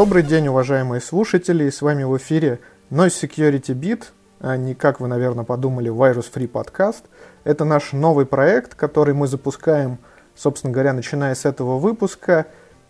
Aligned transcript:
Добрый 0.00 0.22
день, 0.22 0.48
уважаемые 0.48 1.02
слушатели, 1.02 1.68
с 1.68 1.82
вами 1.82 2.04
в 2.04 2.16
эфире 2.16 2.60
Noise 2.90 3.28
Security 3.28 3.78
Beat, 3.78 4.04
а 4.40 4.56
не, 4.56 4.74
как 4.74 4.98
вы, 4.98 5.08
наверное, 5.08 5.44
подумали, 5.44 5.92
Virus 5.92 6.24
Free 6.32 6.50
Podcast. 6.50 7.02
Это 7.44 7.66
наш 7.66 7.92
новый 7.92 8.24
проект, 8.24 8.74
который 8.74 9.12
мы 9.12 9.26
запускаем, 9.26 9.98
собственно 10.34 10.72
говоря, 10.72 10.94
начиная 10.94 11.34
с 11.34 11.44
этого 11.44 11.78
выпуска. 11.78 12.46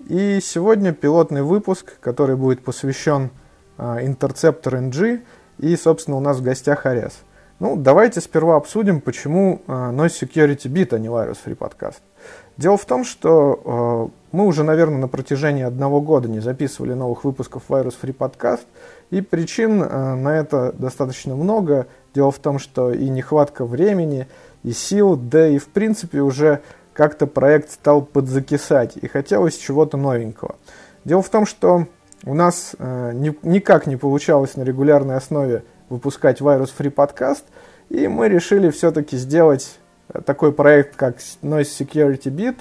И 0.09 0.39
сегодня 0.41 0.93
пилотный 0.93 1.43
выпуск, 1.43 1.99
который 2.01 2.37
будет 2.37 2.63
посвящен 2.63 3.33
а, 3.77 4.01
Interceptor 4.01 4.79
NG, 4.81 5.23
и, 5.59 5.75
собственно, 5.75 6.17
у 6.17 6.21
нас 6.21 6.37
в 6.37 6.45
гостях 6.45 6.87
Арес. 6.87 7.23
Ну, 7.59 7.75
давайте 7.75 8.21
сперва 8.21 8.55
обсудим, 8.55 9.01
почему 9.01 9.63
а, 9.67 9.91
Noise 9.91 10.29
Security 10.29 10.69
Beat, 10.69 10.95
а 10.95 11.01
не 11.01 11.09
Virus 11.09 11.39
Free 11.45 11.59
Podcast. 11.59 12.03
Дело 12.57 12.77
в 12.77 12.85
том, 12.85 13.05
что 13.05 14.13
э, 14.13 14.20
мы 14.33 14.47
уже, 14.47 14.63
наверное, 14.63 14.99
на 14.99 15.09
протяжении 15.09 15.65
одного 15.65 16.01
года 16.01 16.29
не 16.29 16.41
записывали 16.41 16.95
новых 16.95 17.25
выпусков 17.25 17.65
Virus 17.69 17.95
Free 18.01 18.17
Podcast, 18.17 18.65
и 19.11 19.21
причин 19.21 19.83
э, 19.83 20.15
на 20.15 20.37
это 20.37 20.73
достаточно 20.73 21.35
много. 21.35 21.87
Дело 22.15 22.31
в 22.31 22.39
том, 22.39 22.59
что 22.59 22.93
и 22.93 23.09
нехватка 23.09 23.65
времени, 23.65 24.29
и 24.63 24.73
сил, 24.73 25.17
да 25.17 25.49
и 25.49 25.59
в 25.59 25.69
принципе 25.69 26.21
уже 26.21 26.61
как-то 26.93 27.27
проект 27.27 27.73
стал 27.73 28.03
подзакисать, 28.03 28.97
и 28.97 29.09
хотелось 29.09 29.57
чего-то 29.57 29.97
новенького. 29.97 30.57
Дело 31.05 31.23
в 31.23 31.29
том, 31.29 31.47
что 31.47 31.87
у 32.25 32.35
нас 32.35 32.77
э, 32.79 33.13
ни, 33.15 33.37
никак 33.43 33.87
не 33.87 33.97
получалось 33.97 34.57
на 34.57 34.63
регулярной 34.63 35.17
основе 35.17 35.65
выпускать 35.89 36.41
Virus 36.41 36.71
Free 36.77 36.93
Podcast, 36.93 37.45
и 37.89 38.07
мы 38.07 38.29
решили 38.29 38.71
все-таки 38.71 39.17
сделать 39.17 39.79
такой 40.25 40.53
проект, 40.53 40.97
как 40.97 41.19
Noise 41.43 41.69
Security 41.79 42.31
Beat, 42.31 42.57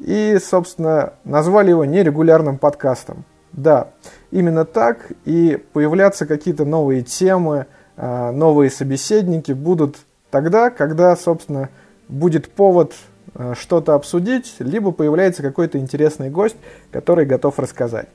и, 0.00 0.38
собственно, 0.42 1.12
назвали 1.24 1.70
его 1.70 1.84
нерегулярным 1.84 2.58
подкастом. 2.58 3.24
Да, 3.52 3.88
именно 4.30 4.64
так, 4.64 5.12
и 5.24 5.62
появляться 5.72 6.26
какие-то 6.26 6.64
новые 6.64 7.02
темы, 7.02 7.66
а, 7.96 8.32
новые 8.32 8.70
собеседники 8.70 9.52
будут 9.52 9.96
тогда, 10.30 10.70
когда, 10.70 11.14
собственно, 11.16 11.68
будет 12.08 12.48
повод 12.48 12.94
а, 13.34 13.54
что-то 13.54 13.94
обсудить, 13.94 14.54
либо 14.60 14.92
появляется 14.92 15.42
какой-то 15.42 15.78
интересный 15.78 16.30
гость, 16.30 16.56
который 16.92 17.26
готов 17.26 17.58
рассказать. 17.58 18.08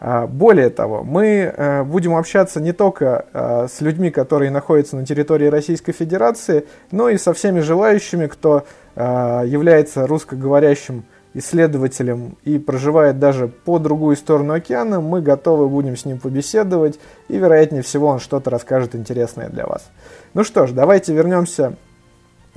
А, 0.00 0.26
более 0.26 0.70
того, 0.70 1.04
мы 1.04 1.84
будем 1.86 2.16
общаться 2.16 2.58
не 2.58 2.72
только 2.72 3.68
с 3.70 3.82
людьми, 3.82 4.10
которые 4.10 4.50
находятся 4.50 4.96
на 4.96 5.04
территории 5.04 5.46
Российской 5.46 5.92
Федерации, 5.92 6.66
но 6.90 7.10
и 7.10 7.18
со 7.18 7.34
всеми 7.34 7.60
желающими, 7.60 8.26
кто 8.26 8.64
является 8.96 10.06
русскоговорящим 10.06 11.04
исследователем 11.34 12.36
и 12.44 12.58
проживает 12.58 13.18
даже 13.18 13.48
по 13.48 13.78
другую 13.78 14.16
сторону 14.16 14.54
океана, 14.54 15.00
мы 15.00 15.22
готовы 15.22 15.68
будем 15.68 15.96
с 15.96 16.04
ним 16.04 16.18
побеседовать, 16.18 16.98
и, 17.28 17.36
вероятнее 17.36 17.82
всего, 17.82 18.08
он 18.08 18.18
что-то 18.18 18.50
расскажет 18.50 18.94
интересное 18.94 19.48
для 19.48 19.66
вас. 19.66 19.90
Ну 20.34 20.42
что 20.44 20.66
ж, 20.66 20.72
давайте 20.72 21.14
вернемся 21.14 21.76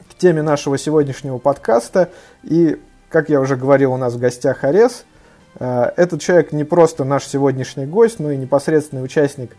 к 0.10 0.16
теме 0.16 0.42
нашего 0.42 0.78
сегодняшнего 0.78 1.38
подкаста. 1.38 2.10
И, 2.44 2.80
как 3.10 3.30
я 3.30 3.40
уже 3.40 3.56
говорил, 3.56 3.94
у 3.94 3.98
нас 3.98 4.14
в 4.14 4.20
гостях 4.20 4.64
Арес– 4.64 5.06
Э, 5.60 5.92
этот 5.96 6.22
человек 6.22 6.52
не 6.52 6.64
просто 6.64 7.04
наш 7.04 7.26
сегодняшний 7.26 7.86
гость, 7.86 8.20
но 8.20 8.32
и 8.32 8.38
непосредственный 8.38 9.04
участник 9.04 9.56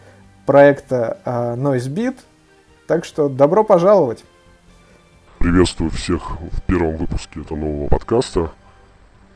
проекта 0.47 1.19
э, 1.25 1.55
NoiseBeat. 1.57 2.17
Так 2.87 3.05
что 3.05 3.29
добро 3.29 3.65
пожаловать! 3.65 4.25
Приветствую 5.39 5.91
всех 5.91 6.41
в 6.41 6.63
первом 6.63 6.97
выпуске 6.97 7.41
этого 7.41 7.59
нового 7.59 7.89
подкаста. 7.89 8.51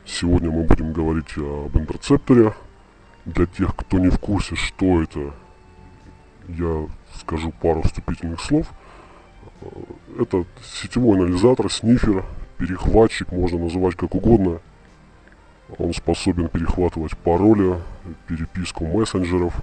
Сегодня 0.08 0.50
мы 0.50 0.64
будем 0.64 0.92
говорить 0.92 1.36
об 1.36 1.76
интерцепторе. 1.76 2.54
Для 3.26 3.46
тех, 3.46 3.76
кто 3.76 3.98
не 3.98 4.08
в 4.08 4.18
курсе, 4.18 4.54
что 4.56 5.02
это, 5.02 5.34
я 6.48 6.86
скажу 7.20 7.52
пару 7.60 7.82
вступительных 7.82 8.40
слов. 8.40 8.66
Это 10.18 10.46
сетевой 10.64 11.18
анализатор, 11.18 11.70
снифер, 11.70 12.24
перехватчик, 12.56 13.30
можно 13.32 13.58
называть 13.58 13.96
как 13.96 14.14
угодно– 14.14 14.60
он 15.76 15.92
способен 15.92 16.48
перехватывать 16.48 17.16
пароли, 17.18 17.78
переписку 18.26 18.86
мессенджеров, 18.86 19.54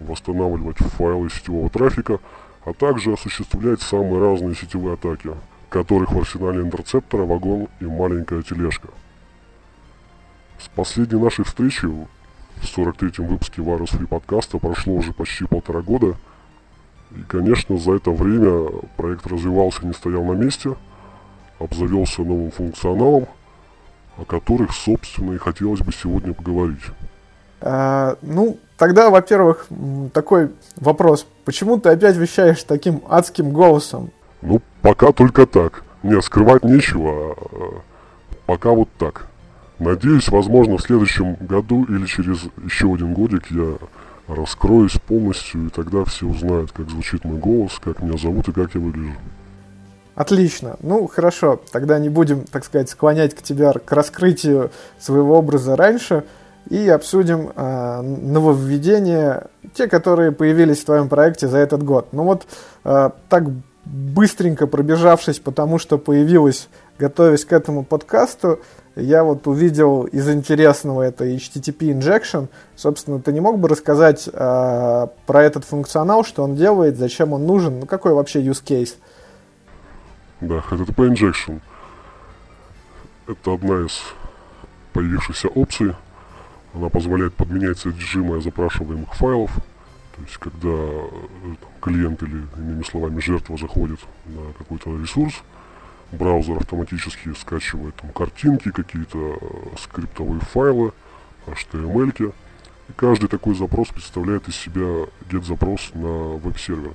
восстанавливать 0.00 0.78
файлы 0.78 1.28
сетевого 1.30 1.68
трафика, 1.68 2.20
а 2.64 2.72
также 2.72 3.12
осуществлять 3.12 3.82
самые 3.82 4.20
разные 4.20 4.54
сетевые 4.54 4.94
атаки, 4.94 5.30
которых 5.68 6.12
в 6.12 6.18
арсенале 6.18 6.62
интерцептора 6.62 7.26
вагон 7.26 7.68
и 7.80 7.84
маленькая 7.84 8.42
тележка. 8.42 8.88
С 10.64 10.68
последней 10.74 11.20
нашей 11.20 11.44
встречи 11.44 11.86
в 11.86 12.06
43-м 12.62 13.26
выпуске 13.26 13.62
Virus 13.62 13.98
Free 13.98 14.06
подкаста 14.06 14.58
прошло 14.58 14.94
уже 14.94 15.12
почти 15.12 15.44
полтора 15.44 15.82
года, 15.82 16.16
и, 17.10 17.22
конечно, 17.22 17.78
за 17.78 17.94
это 17.94 18.10
время 18.10 18.70
проект 18.96 19.26
развивался, 19.26 19.86
не 19.86 19.92
стоял 19.92 20.24
на 20.24 20.32
месте, 20.32 20.74
обзавелся 21.58 22.22
новым 22.22 22.50
функционалом– 22.50 23.26
о 24.18 24.24
которых, 24.24 24.72
собственно, 24.72 25.32
и 25.32 25.38
хотелось 25.38 25.80
бы 25.80 25.92
сегодня 25.92 26.34
поговорить. 26.34 26.82
А, 27.60 28.16
ну, 28.22 28.58
тогда, 28.76 29.10
во-первых, 29.10 29.66
такой 30.12 30.50
вопрос. 30.76 31.26
Почему 31.44 31.78
ты 31.78 31.90
опять 31.90 32.16
вещаешь 32.16 32.62
таким 32.62 33.02
адским 33.08 33.50
голосом? 33.50 34.10
Ну, 34.42 34.60
пока 34.82 35.12
только 35.12 35.46
так. 35.46 35.84
Не, 36.02 36.20
скрывать 36.20 36.64
нечего. 36.64 37.34
А, 37.34 37.80
пока 38.46 38.70
вот 38.70 38.88
так. 38.98 39.28
Надеюсь, 39.78 40.28
возможно, 40.28 40.76
в 40.76 40.82
следующем 40.82 41.34
году 41.36 41.84
или 41.84 42.06
через 42.06 42.38
еще 42.64 42.92
один 42.94 43.14
годик 43.14 43.50
я 43.50 43.76
раскроюсь 44.28 44.98
полностью, 45.06 45.66
и 45.66 45.70
тогда 45.70 46.04
все 46.04 46.26
узнают, 46.26 46.72
как 46.72 46.88
звучит 46.90 47.24
мой 47.24 47.38
голос, 47.38 47.80
как 47.82 48.00
меня 48.00 48.16
зовут 48.16 48.48
и 48.48 48.52
как 48.52 48.74
я 48.74 48.80
выгляжу. 48.80 49.16
Отлично. 50.14 50.76
Ну, 50.80 51.06
хорошо. 51.06 51.60
Тогда 51.72 51.98
не 51.98 52.10
будем, 52.10 52.44
так 52.44 52.64
сказать, 52.64 52.90
склонять 52.90 53.34
к 53.34 53.42
тебе 53.42 53.72
к 53.72 53.90
раскрытию 53.92 54.70
своего 54.98 55.38
образа 55.38 55.74
раньше 55.74 56.24
и 56.68 56.88
обсудим 56.88 57.50
э, 57.54 58.00
нововведения, 58.02 59.48
те, 59.74 59.88
которые 59.88 60.32
появились 60.32 60.80
в 60.80 60.84
твоем 60.84 61.08
проекте 61.08 61.48
за 61.48 61.58
этот 61.58 61.82
год. 61.82 62.08
Ну 62.12 62.24
вот 62.24 62.46
э, 62.84 63.10
так 63.28 63.44
быстренько 63.84 64.66
пробежавшись, 64.66 65.40
потому 65.40 65.78
что 65.78 65.98
появилось, 65.98 66.68
готовясь 66.98 67.44
к 67.44 67.52
этому 67.52 67.82
подкасту, 67.82 68.60
я 68.96 69.24
вот 69.24 69.46
увидел 69.46 70.04
из 70.04 70.28
интересного 70.28 71.02
это 71.02 71.24
HTTP 71.24 71.98
injection. 71.98 72.48
Собственно, 72.76 73.20
ты 73.20 73.32
не 73.32 73.40
мог 73.40 73.58
бы 73.58 73.68
рассказать 73.68 74.28
э, 74.32 75.06
про 75.26 75.42
этот 75.42 75.64
функционал, 75.64 76.24
что 76.24 76.42
он 76.42 76.56
делает, 76.56 76.98
зачем 76.98 77.32
он 77.32 77.46
нужен, 77.46 77.80
ну 77.80 77.86
какой 77.86 78.12
вообще 78.12 78.42
use 78.42 78.62
case? 78.62 78.96
Да, 80.42 80.56
HTTP 80.56 81.08
Injection. 81.08 81.60
Это 83.28 83.54
одна 83.54 83.86
из 83.86 84.02
появившихся 84.92 85.46
опций. 85.48 85.94
Она 86.74 86.88
позволяет 86.88 87.34
подменять 87.34 87.78
содержимое 87.78 88.40
запрашиваемых 88.40 89.14
файлов. 89.14 89.52
То 90.16 90.22
есть, 90.22 90.36
когда 90.38 90.68
э, 90.68 91.08
там, 91.60 91.70
клиент 91.80 92.22
или, 92.24 92.44
иными 92.56 92.82
словами, 92.82 93.20
жертва 93.20 93.56
заходит 93.56 94.00
на 94.26 94.52
какой-то 94.58 94.98
ресурс, 94.98 95.34
браузер 96.12 96.58
автоматически 96.58 97.32
скачивает 97.34 97.96
там 97.96 98.10
картинки, 98.10 98.70
какие-то 98.70 99.38
э, 99.40 99.46
скриптовые 99.78 100.40
файлы, 100.40 100.92
HTML. 101.46 102.32
И 102.88 102.92
каждый 102.94 103.28
такой 103.28 103.54
запрос 103.54 103.88
представляет 103.88 104.48
из 104.48 104.56
себя 104.56 105.06
get-запрос 105.30 105.92
на 105.94 106.36
веб-сервер. 106.36 106.92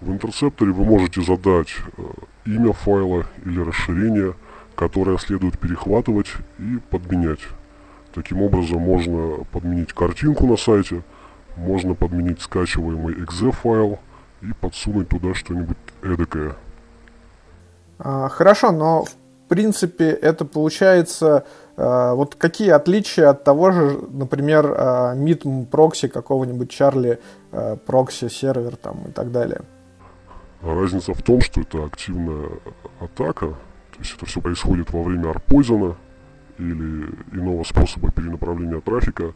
В 0.00 0.10
интерцепторе 0.10 0.72
вы 0.72 0.84
можете 0.84 1.22
задать 1.22 1.74
э, 1.96 2.02
имя 2.46 2.72
файла 2.72 3.26
или 3.44 3.60
расширение, 3.60 4.34
которое 4.74 5.18
следует 5.18 5.58
перехватывать 5.58 6.32
и 6.58 6.78
подменять. 6.90 7.40
Таким 8.12 8.42
образом 8.42 8.80
можно 8.80 9.44
подменить 9.50 9.92
картинку 9.92 10.46
на 10.46 10.56
сайте, 10.56 11.02
можно 11.56 11.94
подменить 11.94 12.40
скачиваемый 12.40 13.14
exe 13.14 13.52
файл 13.52 13.98
и 14.42 14.52
подсунуть 14.60 15.08
туда 15.08 15.34
что-нибудь 15.34 15.76
эдакое. 16.02 16.56
А, 18.04 18.28
хорошо, 18.28 18.70
но 18.70 19.04
в 19.04 19.48
принципе 19.48 20.10
это 20.10 20.44
получается 20.44 21.46
а, 21.76 22.14
вот 22.14 22.34
какие 22.34 22.68
отличия 22.68 23.30
от 23.30 23.44
того 23.44 23.72
же, 23.72 23.98
например, 24.10 24.74
а, 24.76 25.14
MIT 25.16 25.66
прокси 25.66 26.08
какого-нибудь 26.08 26.70
Charlie 26.70 27.18
а, 27.50 27.76
прокси 27.76 28.28
сервер 28.28 28.76
там 28.76 29.06
и 29.08 29.10
так 29.10 29.32
далее? 29.32 29.62
Разница 30.60 31.14
в 31.14 31.22
том, 31.22 31.40
что 31.40 31.62
это 31.62 31.84
активная 31.84 32.50
атака, 33.00 33.48
то 33.48 33.98
есть 33.98 34.14
это 34.16 34.26
все 34.26 34.40
происходит 34.40 34.92
во 34.92 35.02
время 35.02 35.30
арпойзона 35.30 35.96
или 36.58 37.08
иного 37.32 37.64
способа 37.64 38.12
перенаправления 38.12 38.80
трафика, 38.80 39.32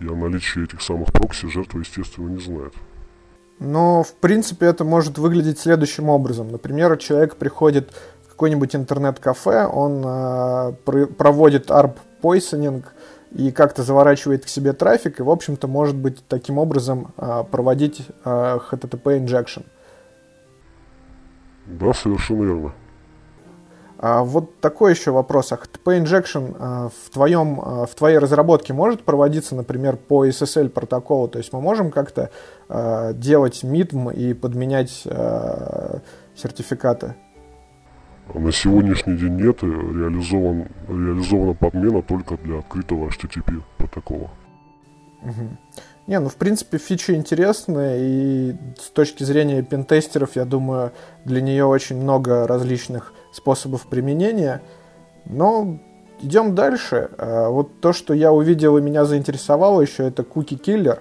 и 0.00 0.06
о 0.06 0.14
наличии 0.14 0.62
этих 0.62 0.82
самых 0.82 1.12
прокси 1.12 1.46
жертва, 1.48 1.80
естественно, 1.80 2.28
не 2.28 2.40
знает. 2.40 2.74
Но, 3.60 4.02
в 4.02 4.14
принципе, 4.14 4.66
это 4.66 4.84
может 4.84 5.18
выглядеть 5.18 5.58
следующим 5.58 6.08
образом. 6.08 6.52
Например, 6.52 6.96
человек 6.96 7.36
приходит 7.36 7.92
в 8.26 8.30
какой-нибудь 8.30 8.76
интернет-кафе, 8.76 9.66
он 9.66 10.02
э, 10.04 10.72
проводит 11.16 11.70
арп-пойсонинг, 11.70 12.84
и 13.32 13.50
как-то 13.50 13.82
заворачивает 13.82 14.44
к 14.46 14.48
себе 14.48 14.72
трафик, 14.72 15.20
и, 15.20 15.22
в 15.22 15.30
общем-то, 15.30 15.68
может 15.68 15.96
быть 15.96 16.24
таким 16.28 16.56
образом 16.56 17.12
проводить 17.50 18.06
HTTP 18.24 19.22
injection. 19.22 19.66
Да, 21.66 21.92
совершенно 21.92 22.44
верно. 22.44 22.72
А 24.00 24.22
вот 24.22 24.60
такой 24.60 24.92
еще 24.92 25.10
вопрос. 25.10 25.50
А 25.52 25.56
HTTP 25.56 26.00
injection 26.02 26.56
а, 26.58 26.88
в, 26.88 27.10
твоем, 27.10 27.60
а, 27.60 27.86
в 27.86 27.94
твоей 27.96 28.18
разработке 28.18 28.72
может 28.72 29.02
проводиться, 29.02 29.56
например, 29.56 29.96
по 29.96 30.24
SSL 30.26 30.68
протоколу? 30.68 31.26
То 31.26 31.38
есть 31.38 31.52
мы 31.52 31.60
можем 31.60 31.90
как-то 31.90 32.30
а, 32.68 33.12
делать 33.12 33.64
MITM 33.64 34.14
и 34.14 34.34
подменять 34.34 35.02
а, 35.06 36.00
сертификаты? 36.36 37.16
На 38.32 38.52
сегодняшний 38.52 39.16
день 39.16 39.36
нет, 39.36 39.62
реализован, 39.62 40.68
реализована 40.86 41.54
подмена 41.54 42.02
только 42.02 42.36
для 42.36 42.58
открытого 42.58 43.08
HTTP 43.08 43.62
протокола. 43.78 44.30
Угу. 45.22 45.56
Не, 46.06 46.20
ну 46.20 46.28
в 46.28 46.36
принципе 46.36 46.78
фича 46.78 47.14
интересная, 47.14 47.96
и 47.98 48.54
с 48.78 48.90
точки 48.90 49.24
зрения 49.24 49.62
пентестеров, 49.62 50.36
я 50.36 50.44
думаю, 50.44 50.92
для 51.24 51.40
нее 51.40 51.64
очень 51.64 51.96
много 51.96 52.46
различных 52.46 53.12
способов 53.32 53.86
применения. 53.86 54.62
Но 55.26 55.78
идем 56.20 56.54
дальше. 56.54 57.10
А, 57.18 57.48
вот 57.48 57.80
то, 57.80 57.92
что 57.92 58.14
я 58.14 58.32
увидел 58.32 58.76
и 58.78 58.80
меня 58.80 59.04
заинтересовало 59.04 59.80
еще, 59.80 60.06
это 60.06 60.22
куки-киллер. 60.22 61.00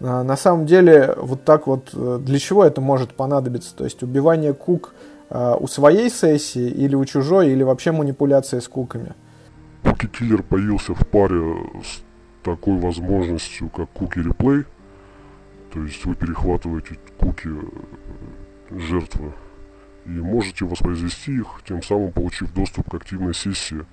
А, 0.00 0.22
на 0.22 0.36
самом 0.36 0.66
деле, 0.66 1.14
вот 1.16 1.44
так 1.44 1.66
вот, 1.66 1.90
э, 1.92 2.18
для 2.20 2.38
чего 2.38 2.64
это 2.64 2.80
может 2.80 3.14
понадобиться? 3.14 3.74
То 3.74 3.84
есть 3.84 4.02
убивание 4.02 4.52
кук 4.52 4.94
а, 5.30 5.56
у 5.56 5.66
своей 5.66 6.10
сессии 6.10 6.68
или 6.68 6.94
у 6.94 7.04
чужой, 7.04 7.50
или 7.50 7.62
вообще 7.62 7.92
манипуляция 7.92 8.60
с 8.60 8.68
куками? 8.68 9.14
Куки-киллер 9.82 10.42
появился 10.42 10.94
в 10.94 11.06
паре 11.06 11.42
с 11.84 12.02
такой 12.44 12.78
возможностью, 12.78 13.68
как 13.70 13.90
куки 13.90 14.20
реплей. 14.20 14.64
То 15.72 15.82
есть 15.82 16.04
вы 16.04 16.14
перехватываете 16.14 16.98
куки 17.18 17.48
э, 17.48 18.78
жертвы 18.78 19.32
и 20.06 20.10
можете 20.10 20.64
воспроизвести 20.64 21.36
их, 21.36 21.62
тем 21.66 21.82
самым 21.82 22.12
получив 22.12 22.52
доступ 22.52 22.90
к 22.90 22.94
активной 22.94 23.34
сессии, 23.34 23.84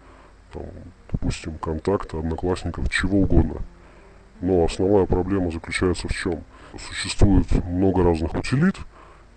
там, 0.52 0.64
допустим, 1.12 1.58
контакта, 1.58 2.20
одноклассников, 2.20 2.90
чего 2.90 3.20
угодно. 3.20 3.62
Но 4.42 4.66
основная 4.66 5.06
проблема 5.06 5.52
заключается 5.52 6.08
в 6.08 6.14
чем? 6.14 6.44
Существует 6.78 7.48
много 7.66 8.04
разных 8.04 8.34
утилит, 8.34 8.76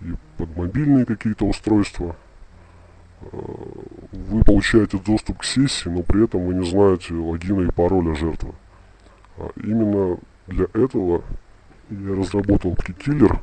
и 0.00 0.14
под 0.36 0.56
мобильные 0.56 1.04
какие-то 1.04 1.46
устройства. 1.46 2.16
Э, 3.20 3.26
вы 4.12 4.42
получаете 4.42 4.98
доступ 4.98 5.38
к 5.38 5.44
сессии, 5.44 5.88
но 5.88 6.02
при 6.02 6.24
этом 6.24 6.44
вы 6.46 6.54
не 6.54 6.68
знаете 6.68 7.14
логина 7.14 7.62
и 7.62 7.70
пароля 7.70 8.14
жертвы. 8.14 8.52
А 9.36 9.50
именно 9.56 10.18
для 10.46 10.66
этого 10.74 11.22
я 11.90 12.14
разработал 12.14 12.74
кикиллер, 12.76 13.40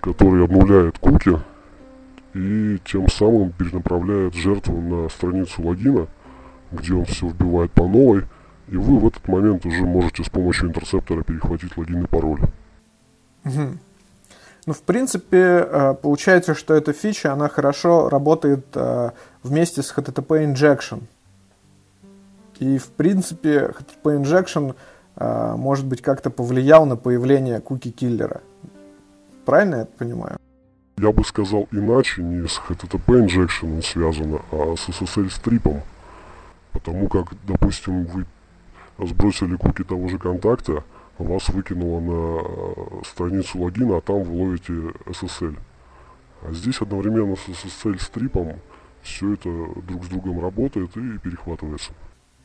который 0.00 0.44
обнуляет 0.44 0.98
куки 0.98 1.38
и 2.34 2.78
тем 2.84 3.08
самым 3.08 3.52
перенаправляет 3.52 4.34
жертву 4.34 4.80
на 4.80 5.08
страницу 5.08 5.62
логина, 5.62 6.06
где 6.70 6.94
он 6.94 7.04
все 7.04 7.28
вбивает 7.28 7.72
по 7.72 7.86
новой, 7.86 8.24
и 8.68 8.76
вы 8.76 8.98
в 8.98 9.06
этот 9.06 9.26
момент 9.28 9.66
уже 9.66 9.84
можете 9.84 10.24
с 10.24 10.28
помощью 10.28 10.68
интерцептора 10.68 11.22
перехватить 11.22 11.76
логин 11.76 12.04
и 12.04 12.06
пароль. 12.06 12.40
Угу. 13.44 13.78
Ну, 14.64 14.72
в 14.72 14.82
принципе, 14.82 15.66
э, 15.68 15.94
получается, 16.00 16.54
что 16.54 16.74
эта 16.74 16.92
фича, 16.92 17.32
она 17.32 17.48
хорошо 17.48 18.08
работает 18.08 18.64
э, 18.74 19.10
вместе 19.42 19.82
с 19.82 19.92
HTTP 19.92 20.52
Injection. 20.52 21.02
И, 22.60 22.78
в 22.78 22.90
принципе, 22.90 23.72
HTTP 23.74 24.22
Injection 24.22 24.74
а, 25.16 25.56
может 25.56 25.86
быть, 25.86 26.02
как-то 26.02 26.30
повлиял 26.30 26.86
на 26.86 26.96
появление 26.96 27.60
куки-киллера. 27.60 28.40
Правильно 29.44 29.76
я 29.76 29.84
понимаю? 29.84 30.38
Я 31.02 31.10
бы 31.10 31.24
сказал 31.24 31.66
иначе, 31.72 32.22
не 32.22 32.46
с 32.46 32.60
HTTP 32.68 33.26
injection 33.26 33.82
связано, 33.82 34.40
а 34.52 34.76
с 34.76 34.88
SSL 34.88 35.30
стрипом. 35.30 35.82
Потому 36.70 37.08
как, 37.08 37.32
допустим, 37.44 38.04
вы 38.04 38.24
сбросили 39.04 39.56
куки 39.56 39.82
того 39.82 40.06
же 40.06 40.18
контакта, 40.18 40.84
вас 41.18 41.48
выкинуло 41.48 41.98
на 41.98 43.04
страницу 43.04 43.58
логина, 43.58 43.96
а 43.96 44.00
там 44.00 44.22
вы 44.22 44.44
ловите 44.44 44.72
SSL. 45.06 45.56
А 46.42 46.52
здесь 46.52 46.80
одновременно 46.80 47.34
с 47.34 47.48
SSL 47.48 48.00
стрипом 48.00 48.60
все 49.02 49.34
это 49.34 49.50
друг 49.88 50.04
с 50.04 50.08
другом 50.08 50.40
работает 50.40 50.96
и 50.96 51.18
перехватывается. 51.18 51.90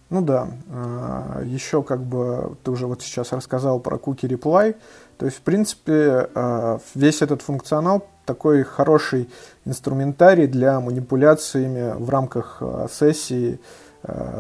Ну 0.10 0.24
да, 0.24 0.50
а, 0.72 1.44
еще 1.44 1.84
как 1.84 2.02
бы 2.02 2.58
ты 2.64 2.72
уже 2.72 2.88
вот 2.88 3.04
сейчас 3.04 3.34
рассказал 3.34 3.80
про 3.80 3.98
Cookie 3.98 4.28
Reply, 4.28 4.76
то 5.20 5.28
есть 5.28 5.38
в 5.38 5.42
принципе 5.42 6.28
а, 6.34 6.80
весь 6.96 7.22
этот 7.22 7.44
функционал 7.44 8.08
такой 8.28 8.62
хороший 8.64 9.28
инструментарий 9.66 10.46
для 10.46 10.80
манипуляциями 10.80 11.96
в 11.98 12.10
рамках 12.12 12.58
а, 12.62 12.88
сессии 12.92 13.60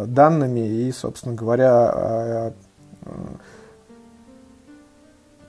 данными 0.06 0.60
и, 0.60 0.92
собственно 0.92 1.34
говоря, 1.34 2.54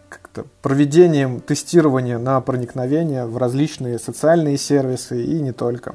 как-то 0.08 0.44
проведением 0.62 1.40
тестирования 1.40 2.18
на 2.18 2.40
проникновение 2.40 3.26
в 3.26 3.36
различные 3.36 3.98
социальные 3.98 4.56
сервисы 4.56 5.22
и 5.22 5.40
не 5.40 5.52
только. 5.52 5.94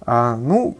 А, 0.00 0.36
ну, 0.36 0.76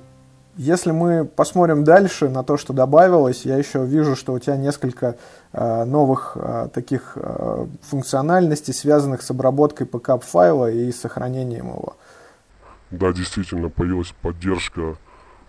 если 0.56 0.90
мы 0.90 1.24
посмотрим 1.24 1.84
дальше 1.84 2.28
на 2.28 2.42
то, 2.42 2.56
что 2.56 2.72
добавилось, 2.72 3.46
я 3.46 3.56
еще 3.56 3.84
вижу, 3.86 4.16
что 4.16 4.34
у 4.34 4.38
тебя 4.38 4.56
несколько 4.56 5.16
э, 5.52 5.84
новых 5.84 6.36
э, 6.36 6.68
таких 6.72 7.12
э, 7.16 7.66
функциональностей, 7.82 8.74
связанных 8.74 9.22
с 9.22 9.30
обработкой 9.30 9.86
пакап-файла 9.86 10.70
и 10.70 10.92
сохранением 10.92 11.68
его. 11.68 11.96
Да, 12.90 13.12
действительно, 13.12 13.70
появилась 13.70 14.12
поддержка 14.20 14.96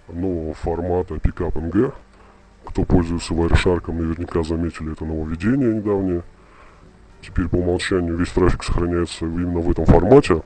нового 0.08 0.54
формата 0.54 1.16
PickupNG. 1.16 1.94
Кто 2.66 2.84
пользуется 2.84 3.34
Wireshark, 3.34 3.92
наверняка 3.92 4.44
заметили 4.44 4.94
это 4.94 5.04
нововведение 5.04 5.76
недавнее. 5.76 6.24
Теперь 7.22 7.50
по 7.50 7.56
умолчанию 7.56 8.16
весь 8.16 8.30
трафик 8.30 8.64
сохраняется 8.64 9.26
именно 9.26 9.60
в 9.60 9.70
этом 9.70 9.86
формате. 9.86 10.44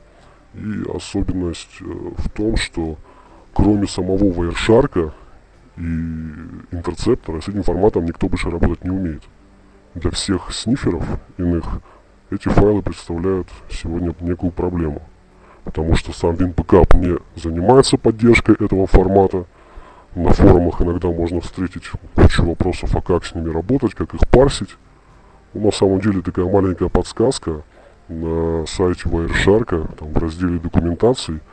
И 0.54 0.82
особенность 0.92 1.80
в 1.80 2.28
том, 2.30 2.56
что 2.56 2.96
кроме 3.58 3.88
самого 3.88 4.22
Wireshark 4.22 5.12
и 5.76 5.80
интерцептора, 6.70 7.40
с 7.40 7.48
этим 7.48 7.64
форматом 7.64 8.04
никто 8.04 8.28
больше 8.28 8.50
работать 8.50 8.84
не 8.84 8.90
умеет. 8.90 9.22
Для 9.94 10.12
всех 10.12 10.52
сниферов 10.52 11.04
иных 11.38 11.64
эти 12.30 12.48
файлы 12.48 12.82
представляют 12.82 13.48
сегодня 13.68 14.14
некую 14.20 14.52
проблему. 14.52 15.02
Потому 15.64 15.96
что 15.96 16.12
сам 16.12 16.36
WinPickup 16.36 16.96
не 16.96 17.18
занимается 17.40 17.98
поддержкой 17.98 18.54
этого 18.54 18.86
формата. 18.86 19.44
На 20.14 20.30
форумах 20.30 20.80
иногда 20.80 21.08
можно 21.08 21.40
встретить 21.40 21.90
кучу 22.14 22.44
вопросов, 22.44 22.94
а 22.94 23.02
как 23.02 23.24
с 23.24 23.34
ними 23.34 23.50
работать, 23.50 23.94
как 23.94 24.14
их 24.14 24.20
парсить. 24.28 24.76
Но 25.52 25.66
на 25.66 25.72
самом 25.72 26.00
деле 26.00 26.22
такая 26.22 26.46
маленькая 26.46 26.88
подсказка 26.88 27.62
на 28.08 28.64
сайте 28.66 29.08
Wireshark, 29.08 29.96
там 29.96 30.12
в 30.12 30.18
разделе 30.18 30.60
документации– 30.60 31.40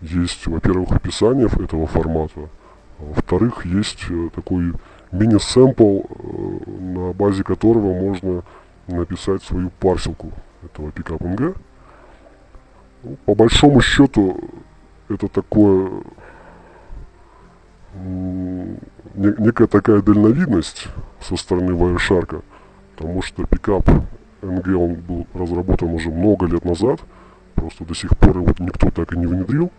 есть, 0.00 0.46
во-первых, 0.46 0.92
описание 0.92 1.46
этого 1.46 1.86
формата, 1.86 2.48
а 2.98 3.04
во-вторых, 3.04 3.64
есть 3.66 4.04
э, 4.10 4.30
такой 4.34 4.72
мини-сэмпл, 5.12 6.00
э, 6.00 6.70
на 6.80 7.12
базе 7.12 7.44
которого 7.44 7.94
можно 7.94 8.42
написать 8.86 9.42
свою 9.42 9.70
парсилку 9.80 10.32
этого 10.64 10.88
PickupNG. 10.90 11.56
Ну, 13.02 13.16
по 13.24 13.34
большому 13.34 13.80
счету, 13.80 14.40
это 15.08 15.28
такое 15.28 15.90
некая 19.14 19.66
такая 19.66 20.02
дальновидность 20.02 20.88
со 21.20 21.36
стороны 21.36 21.70
Wireshark, 21.70 22.42
потому 22.94 23.22
что 23.22 23.44
пикап 23.44 23.88
NG 24.42 24.72
он 24.74 24.94
был 24.94 25.26
разработан 25.34 25.92
уже 25.94 26.10
много 26.10 26.46
лет 26.46 26.64
назад, 26.64 27.00
просто 27.54 27.84
до 27.84 27.94
сих 27.94 28.16
пор 28.16 28.38
его 28.38 28.54
никто 28.58 28.90
так 28.90 29.12
и 29.12 29.18
не 29.18 29.26
внедрил 29.26 29.72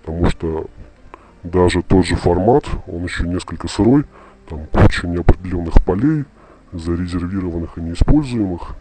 потому 0.00 0.28
что 0.30 0.66
даже 1.42 1.82
тот 1.82 2.06
же 2.06 2.16
формат, 2.16 2.64
он 2.86 3.04
еще 3.04 3.26
несколько 3.26 3.68
сырой, 3.68 4.04
там 4.48 4.66
куча 4.72 5.06
неопределенных 5.06 5.82
полей, 5.84 6.24
зарезервированных 6.72 7.78
и 7.78 7.80
неиспользуемых. 7.80 8.74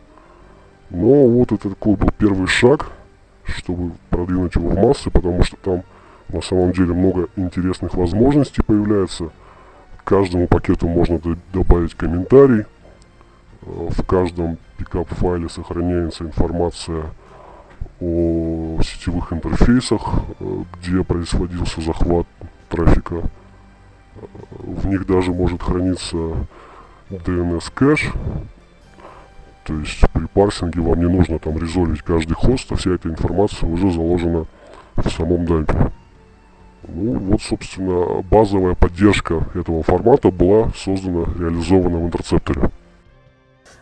Но 0.89 1.27
вот 1.27 1.51
это 1.51 1.69
такой 1.69 1.95
был 1.95 2.09
первый 2.17 2.47
шаг, 2.47 2.91
чтобы 3.45 3.93
продвинуть 4.09 4.55
его 4.55 4.69
в 4.69 4.75
массы, 4.75 5.09
потому 5.09 5.43
что 5.43 5.57
там 5.57 5.83
на 6.29 6.41
самом 6.41 6.71
деле 6.71 6.93
много 6.93 7.29
интересных 7.35 7.93
возможностей 7.93 8.61
появляется. 8.61 9.29
К 9.97 10.03
каждому 10.03 10.47
пакету 10.47 10.87
можно 10.87 11.19
добавить 11.53 11.95
комментарий. 11.95 12.61
Э, 12.61 12.65
в 13.89 14.03
каждом 14.05 14.57
пикап-файле 14.77 15.49
сохраняется 15.49 16.23
информация 16.23 17.05
о 18.01 18.79
сетевых 18.83 19.33
интерфейсах, 19.33 20.01
э, 20.39 20.63
где 20.81 21.03
происходился 21.03 21.81
захват 21.81 22.25
трафика. 22.69 23.23
В 24.59 24.87
них 24.87 25.05
даже 25.05 25.31
может 25.31 25.61
храниться 25.61 26.17
DNS 27.09 27.71
кэш. 27.73 28.11
То 29.65 29.73
есть 29.75 30.01
при 30.13 30.25
парсинге 30.25 30.81
вам 30.81 30.99
не 30.99 31.07
нужно 31.07 31.39
там 31.39 31.57
резолить 31.57 32.01
каждый 32.01 32.33
хост, 32.33 32.71
а 32.71 32.75
вся 32.75 32.91
эта 32.91 33.09
информация 33.09 33.69
уже 33.69 33.91
заложена 33.91 34.45
в 34.95 35.09
самом 35.09 35.45
дампе. 35.45 35.91
Ну 36.87 37.19
вот, 37.19 37.41
собственно, 37.41 38.21
базовая 38.23 38.75
поддержка 38.75 39.45
этого 39.53 39.83
формата 39.83 40.31
была 40.31 40.71
создана, 40.75 41.25
реализована 41.37 41.99
в 41.99 42.05
интерцепторе. 42.05 42.71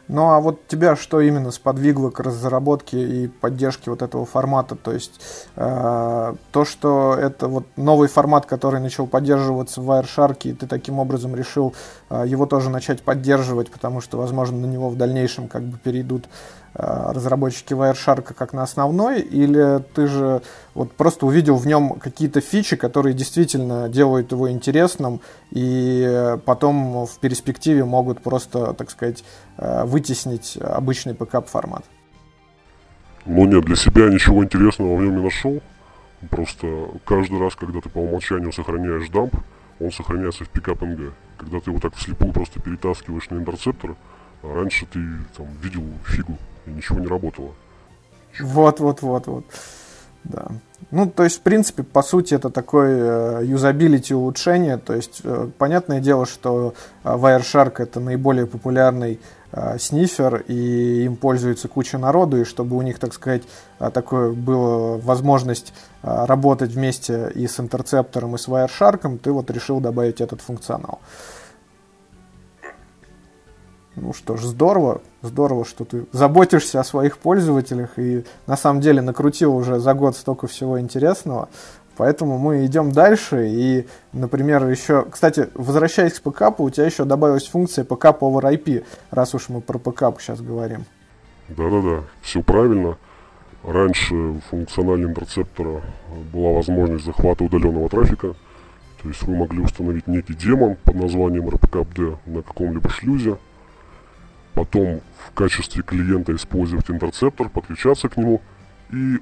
Ну 0.08 0.30
а 0.30 0.40
вот 0.40 0.68
тебя 0.68 0.96
что 0.96 1.20
именно 1.20 1.52
сподвигло 1.52 2.10
к 2.10 2.20
разработке 2.20 2.98
и 2.98 3.28
поддержке 3.28 3.92
вот 3.92 4.02
этого 4.02 4.26
формата? 4.26 4.76
То 4.76 4.94
есть 4.94 5.20
э, 5.56 6.36
то, 6.52 6.66
что 6.66 7.14
это 7.14 7.48
вот 7.48 7.66
новый 7.76 8.08
формат, 8.08 8.46
который 8.46 8.80
начал 8.80 9.08
поддерживаться 9.08 9.82
в 9.82 9.90
Wireshark, 9.90 10.40
и 10.44 10.54
ты 10.54 10.68
таким 10.68 11.00
образом 11.00 11.36
решил 11.36 11.74
э, 12.10 12.24
его 12.26 12.46
тоже 12.46 12.70
начать 12.70 13.04
поддерживать, 13.04 13.70
потому 13.70 14.00
что, 14.00 14.18
возможно, 14.18 14.58
на 14.58 14.66
него 14.66 14.90
в 14.90 14.96
дальнейшем 14.96 15.48
как 15.48 15.64
бы 15.64 15.78
перейдут 15.78 16.26
разработчики 16.78 17.74
Wireshark 17.74 18.34
как 18.34 18.54
на 18.54 18.64
основной, 18.64 19.22
или 19.22 19.84
ты 19.96 20.08
же 20.08 20.42
вот 20.76 20.92
просто 20.92 21.26
увидел 21.26 21.56
в 21.56 21.66
нем 21.66 22.00
какие-то 22.00 22.40
фичи, 22.40 22.76
которые 22.76 23.14
действительно 23.14 23.90
делают 23.90 24.32
его 24.32 24.52
интересным, 24.52 25.22
и 25.52 26.38
потом 26.46 27.06
в 27.06 27.18
перспективе 27.20 27.84
могут 27.84 28.22
просто, 28.22 28.74
так 28.74 28.92
сказать, 28.92 29.24
э, 29.58 29.86
вытеснить 29.86 30.58
обычный 30.62 31.16
пикап-формат? 31.16 31.84
Ну 33.26 33.46
нет, 33.46 33.66
для 33.66 33.76
себя 33.76 34.10
ничего 34.10 34.44
интересного 34.44 34.96
в 34.96 35.02
нем 35.02 35.18
не 35.18 35.24
нашел. 35.24 35.60
Просто 36.30 36.68
каждый 37.06 37.40
раз, 37.40 37.56
когда 37.56 37.82
ты 37.82 37.90
по 37.90 38.00
умолчанию 38.00 38.52
сохраняешь 38.52 39.10
дамп, 39.10 39.36
он 39.80 39.92
сохраняется 39.92 40.46
в 40.46 40.50
пикап 40.50 40.82
NG. 40.82 41.12
Когда 41.38 41.60
ты 41.60 41.72
его 41.72 41.80
так 41.80 41.96
вслепую 41.96 42.34
просто 42.34 42.60
перетаскиваешь 42.60 43.30
на 43.30 43.38
интерцептор, 43.38 43.96
а 44.44 44.54
раньше 44.54 44.86
ты 44.86 45.00
там 45.36 45.48
видел 45.62 45.84
фигу 46.06 46.38
и 46.68 46.72
ничего 46.72 47.00
не 47.00 47.08
работало. 47.08 47.54
Вот, 48.40 48.80
вот, 48.80 49.02
вот, 49.02 49.28
вот. 49.28 49.46
Да. 50.24 50.48
Ну, 50.92 51.10
то 51.10 51.24
есть, 51.24 51.38
в 51.38 51.42
принципе, 51.42 51.84
по 51.84 52.02
сути, 52.02 52.34
это 52.34 52.50
такое 52.50 53.42
юзабилити 53.42 54.14
улучшение. 54.14 54.78
То 54.78 54.94
есть, 54.94 55.22
э, 55.24 55.50
понятное 55.58 56.00
дело, 56.00 56.26
что 56.26 56.74
э, 57.04 57.10
Wireshark 57.10 57.76
это 57.78 58.00
наиболее 58.00 58.46
популярный 58.46 59.20
э, 59.52 59.78
снифер, 59.80 60.44
и 60.48 61.06
им 61.06 61.16
пользуется 61.16 61.68
куча 61.68 61.98
народу, 61.98 62.42
и 62.42 62.44
чтобы 62.44 62.76
у 62.76 62.82
них, 62.82 63.00
так 63.00 63.14
сказать, 63.14 63.44
э, 63.80 63.90
такое 63.92 64.34
была 64.34 64.98
возможность 64.98 65.74
э, 66.04 66.26
работать 66.26 66.72
вместе 66.72 67.32
и 67.34 67.48
с 67.48 67.60
интерцептором, 67.60 68.36
и 68.36 68.38
с 68.38 68.48
Wireshark, 68.48 69.18
ты 69.20 69.32
вот 69.32 69.50
решил 69.50 69.80
добавить 69.80 70.22
этот 70.22 70.42
функционал. 70.42 71.00
Э, 71.02 71.37
ну 73.98 74.14
что 74.14 74.38
ж, 74.38 74.44
здорово, 74.44 75.02
здорово, 75.22 75.66
что 75.66 75.84
ты 75.84 76.06
заботишься 76.12 76.80
о 76.80 76.84
своих 76.84 77.18
пользователях 77.18 77.98
и 77.98 78.24
на 78.46 78.56
самом 78.56 78.80
деле 78.80 79.02
накрутил 79.02 79.56
уже 79.56 79.80
за 79.80 79.94
год 79.94 80.16
столько 80.16 80.48
всего 80.48 80.80
интересного. 80.80 81.50
Поэтому 81.98 82.38
мы 82.38 82.64
идем 82.68 82.92
дальше 82.92 83.48
и, 83.50 83.88
например, 84.14 84.68
еще... 84.70 85.06
Кстати, 85.10 85.50
возвращаясь 85.56 86.14
к 86.14 86.22
пикапу, 86.22 86.64
у 86.64 86.70
тебя 86.70 86.86
еще 86.86 87.06
добавилась 87.06 87.48
функция 87.48 87.86
pickup 87.86 88.20
over 88.20 88.44
IP, 88.44 88.86
раз 89.10 89.34
уж 89.34 89.50
мы 89.50 89.62
про 89.62 89.80
пикап 89.80 90.22
сейчас 90.22 90.40
говорим. 90.42 90.86
Да-да-да, 91.50 92.04
все 92.22 92.44
правильно. 92.44 92.98
Раньше 93.64 94.14
в 94.14 94.42
функционале 94.52 95.06
интерцептора 95.06 95.82
была 96.32 96.52
возможность 96.52 97.04
захвата 97.04 97.44
удаленного 97.44 97.90
трафика. 97.90 98.36
То 99.02 99.10
есть 99.10 99.24
вы 99.24 99.36
могли 99.36 99.62
установить 99.62 100.06
некий 100.06 100.36
демон 100.36 100.76
под 100.84 100.96
названием 100.96 101.48
RPCAP-D 101.50 102.18
на 102.28 102.44
каком-либо 102.44 102.90
шлюзе, 102.90 103.38
потом 104.58 105.02
в 105.28 105.34
качестве 105.36 105.84
клиента 105.84 106.36
использовать 106.36 106.90
интерцептор, 106.90 107.48
подключаться 107.48 108.10
к 108.10 108.18
нему 108.18 108.42
и 108.92 109.20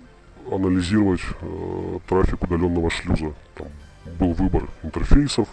анализировать 0.50 1.20
э, 1.42 2.00
трафик 2.08 2.42
удаленного 2.44 2.90
шлюза. 2.90 3.34
Там 3.56 3.68
был 4.18 4.32
выбор 4.32 4.70
интерфейсов, 4.82 5.50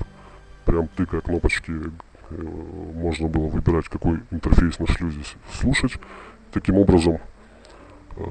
прям 0.65 0.87
тыкая 0.87 1.21
кнопочки, 1.21 1.73
э, 1.73 2.35
можно 2.95 3.27
было 3.27 3.49
выбирать, 3.49 3.89
какой 3.89 4.21
интерфейс 4.31 4.79
на 4.79 4.87
шлюзе 4.87 5.23
слушать. 5.53 5.95
Таким 6.53 6.79
образом, 6.79 7.19
э, 8.15 8.23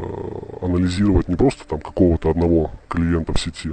анализировать 0.62 1.28
не 1.28 1.36
просто 1.36 1.68
там 1.68 1.82
какого-то 1.82 2.30
одного 2.30 2.72
клиента 2.88 3.34
в 3.34 3.42
сети, 3.42 3.72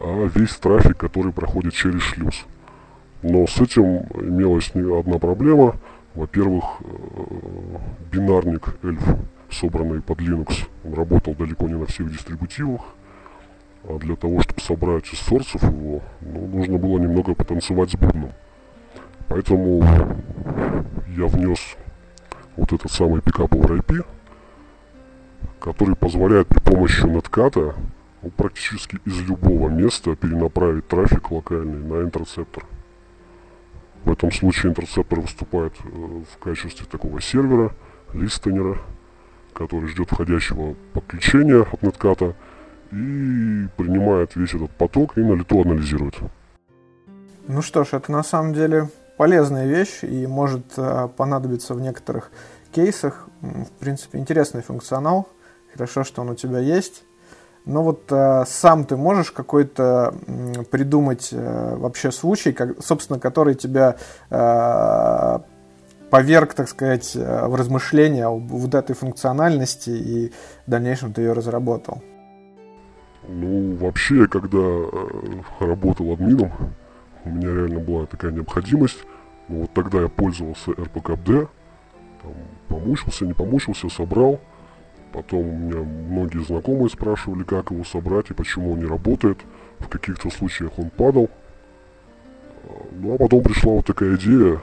а 0.00 0.28
весь 0.34 0.54
трафик, 0.56 0.98
который 0.98 1.32
проходит 1.32 1.72
через 1.72 2.02
шлюз. 2.02 2.44
Но 3.22 3.46
с 3.46 3.58
этим 3.58 4.00
имелась 4.20 4.74
не 4.74 4.82
одна 4.82 5.18
проблема– 5.18 5.76
во-первых, 6.14 6.64
э, 6.80 7.76
бинарник 8.10 8.76
Elf, 8.82 9.18
собранный 9.50 10.02
под 10.02 10.20
Linux, 10.20 10.68
он 10.84 10.94
работал 10.94 11.34
далеко 11.34 11.68
не 11.68 11.74
на 11.74 11.86
всех 11.86 12.10
дистрибутивах. 12.10 12.82
А 13.84 13.98
для 13.98 14.14
того, 14.16 14.40
чтобы 14.42 14.60
собрать 14.60 15.12
из 15.12 15.18
сорсов 15.20 15.62
его, 15.62 16.02
ну, 16.20 16.46
нужно 16.48 16.78
было 16.78 16.98
немного 16.98 17.34
потанцевать 17.34 17.90
с 17.90 17.96
бубном. 17.96 18.32
Поэтому 19.28 19.82
я 21.16 21.26
внес 21.26 21.76
вот 22.56 22.72
этот 22.72 22.90
самый 22.90 23.22
пикап 23.22 23.52
over 23.54 23.78
IP, 23.78 24.04
который 25.60 25.94
позволяет 25.94 26.48
при 26.48 26.58
помощи 26.58 27.06
нетката 27.06 27.74
ну, 28.22 28.30
практически 28.30 28.98
из 29.06 29.20
любого 29.22 29.68
места 29.68 30.14
перенаправить 30.14 30.86
трафик 30.88 31.30
локальный 31.30 31.78
на 31.78 32.04
интерцептор. 32.04 32.66
В 34.04 34.12
этом 34.12 34.32
случае 34.32 34.70
интерцептор 34.70 35.20
выступает 35.20 35.72
э, 35.84 35.88
в 35.88 36.38
качестве 36.38 36.86
такого 36.86 37.20
сервера, 37.20 37.72
листенера, 38.14 38.78
который 39.52 39.88
ждет 39.88 40.10
входящего 40.10 40.74
подключения 40.94 41.60
от 41.60 41.82
нетката 41.82 42.34
и 42.92 43.66
принимает 43.76 44.36
весь 44.36 44.54
этот 44.54 44.70
поток 44.70 45.16
и 45.16 45.20
на 45.20 45.34
лету 45.34 45.60
анализирует. 45.60 46.14
Ну 47.46 47.62
что 47.62 47.84
ж, 47.84 47.92
это 47.92 48.10
на 48.10 48.22
самом 48.22 48.54
деле 48.54 48.88
полезная 49.16 49.66
вещь 49.66 50.02
и 50.02 50.26
может 50.26 50.64
э, 50.76 51.08
понадобиться 51.16 51.74
в 51.74 51.80
некоторых 51.80 52.30
кейсах. 52.72 53.28
В 53.40 53.70
принципе, 53.78 54.18
интересный 54.18 54.62
функционал. 54.62 55.28
Хорошо, 55.72 56.04
что 56.04 56.22
он 56.22 56.30
у 56.30 56.34
тебя 56.34 56.58
есть. 56.58 57.04
Но 57.66 57.82
вот 57.82 58.10
э, 58.10 58.44
сам 58.46 58.84
ты 58.84 58.96
можешь 58.96 59.30
какой-то 59.32 60.14
э, 60.26 60.64
придумать 60.70 61.28
э, 61.32 61.76
вообще 61.76 62.10
случай, 62.10 62.52
как, 62.52 62.82
собственно, 62.82 63.18
который 63.18 63.54
тебя 63.54 63.96
э, 64.30 65.38
поверг, 66.10 66.54
так 66.54 66.68
сказать, 66.68 67.14
э, 67.14 67.46
в 67.46 67.54
размышления 67.54 68.26
об 68.26 68.48
вот 68.48 68.74
этой 68.74 68.94
функциональности 68.94 69.90
и 69.90 70.32
в 70.66 70.70
дальнейшем 70.70 71.12
ты 71.12 71.20
ее 71.20 71.34
разработал? 71.34 72.02
Ну, 73.28 73.76
вообще, 73.76 74.26
когда 74.26 74.58
э, 74.58 74.86
работал 75.60 76.12
админом, 76.12 76.52
у 77.26 77.30
меня 77.30 77.52
реально 77.54 77.80
была 77.80 78.06
такая 78.06 78.32
необходимость. 78.32 79.04
Ну, 79.48 79.60
вот 79.62 79.74
тогда 79.74 80.00
я 80.00 80.08
пользовался 80.08 80.70
RPKD, 80.70 81.46
там, 82.22 82.32
помучился, 82.68 83.26
не 83.26 83.34
помучился, 83.34 83.90
собрал– 83.90 84.40
Потом 85.12 85.40
у 85.40 85.56
меня 85.56 85.82
многие 85.82 86.44
знакомые 86.44 86.88
спрашивали, 86.88 87.42
как 87.42 87.70
его 87.70 87.84
собрать 87.84 88.30
и 88.30 88.34
почему 88.34 88.72
он 88.72 88.78
не 88.78 88.86
работает. 88.86 89.38
В 89.78 89.88
каких-то 89.88 90.30
случаях 90.30 90.78
он 90.78 90.90
падал. 90.90 91.28
Ну 92.92 93.14
а 93.14 93.18
потом 93.18 93.42
пришла 93.42 93.72
вот 93.72 93.86
такая 93.86 94.16
идея, 94.16 94.60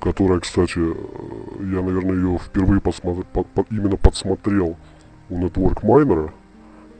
которая, 0.00 0.40
кстати, 0.40 0.78
я, 0.78 1.82
наверное, 1.82 2.14
ее 2.14 2.38
впервые 2.38 2.80
посмотр... 2.80 3.24
по, 3.32 3.42
по, 3.42 3.66
именно 3.70 3.96
подсмотрел 3.96 4.76
у 5.30 5.38
Network 5.38 5.82
Miner. 5.82 6.30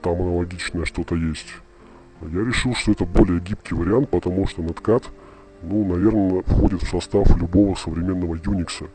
Там 0.02 0.14
аналогичное 0.14 0.84
что-то 0.84 1.14
есть. 1.14 1.54
Я 2.22 2.44
решил, 2.44 2.74
что 2.74 2.92
это 2.92 3.04
более 3.04 3.40
гибкий 3.40 3.74
вариант, 3.74 4.08
потому 4.10 4.46
что 4.46 4.62
Netcat, 4.62 5.04
ну, 5.62 5.84
наверное, 5.84 6.42
входит 6.42 6.82
в 6.82 6.88
состав 6.88 7.36
любого 7.36 7.74
современного 7.74 8.34
Unix. 8.36 8.88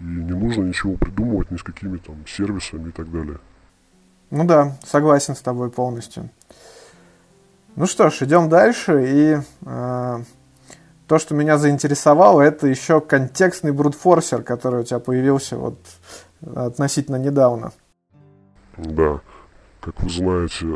И 0.00 0.04
не 0.04 0.32
нужно 0.32 0.62
ничего 0.62 0.94
придумывать 0.94 1.50
ни 1.50 1.56
с 1.56 1.62
какими 1.62 1.98
там 1.98 2.16
сервисами 2.26 2.88
и 2.88 2.92
так 2.92 3.10
далее. 3.10 3.38
Ну 4.30 4.44
да, 4.44 4.76
согласен 4.84 5.36
с 5.36 5.40
тобой 5.40 5.70
полностью. 5.70 6.30
Ну 7.76 7.86
что 7.86 8.10
ж, 8.10 8.22
идем 8.22 8.48
дальше. 8.48 9.04
И 9.06 9.38
э, 9.66 10.18
то, 11.06 11.18
что 11.18 11.34
меня 11.34 11.58
заинтересовало, 11.58 12.40
это 12.40 12.66
еще 12.66 13.00
контекстный 13.00 13.72
брутфорсер, 13.72 14.42
который 14.42 14.80
у 14.80 14.84
тебя 14.84 14.98
появился 14.98 15.56
вот 15.56 15.78
относительно 16.54 17.16
недавно. 17.16 17.72
Да, 18.76 19.20
как 19.80 20.02
вы 20.02 20.10
знаете, 20.10 20.66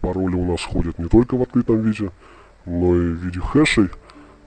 пароли 0.00 0.34
у 0.34 0.44
нас 0.44 0.62
ходят 0.62 0.98
не 0.98 1.08
только 1.08 1.36
в 1.36 1.42
открытом 1.42 1.80
виде, 1.80 2.10
но 2.64 2.96
и 2.96 3.12
в 3.12 3.24
виде 3.24 3.40
хэшей, 3.40 3.90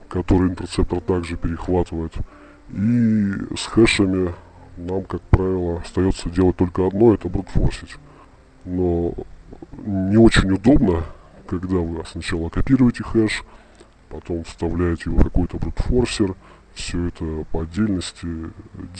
которые 0.08 0.50
интерцептор 0.50 1.00
также 1.00 1.36
перехватывает. 1.36 2.12
И 2.70 3.32
с 3.56 3.66
хэшами 3.66 4.34
нам, 4.76 5.04
как 5.04 5.22
правило, 5.22 5.80
остается 5.80 6.28
делать 6.30 6.56
только 6.56 6.86
одно, 6.86 7.14
это 7.14 7.28
брутфорсить. 7.28 7.96
Но 8.64 9.14
не 9.84 10.16
очень 10.16 10.50
удобно, 10.50 11.04
когда 11.46 11.76
вы 11.76 12.04
сначала 12.04 12.48
копируете 12.48 13.04
хэш, 13.04 13.44
потом 14.08 14.44
вставляете 14.44 15.10
его 15.10 15.18
в 15.18 15.24
какой-то 15.24 15.58
брутфорсер, 15.58 16.34
все 16.74 17.06
это 17.06 17.44
по 17.52 17.62
отдельности 17.62 18.26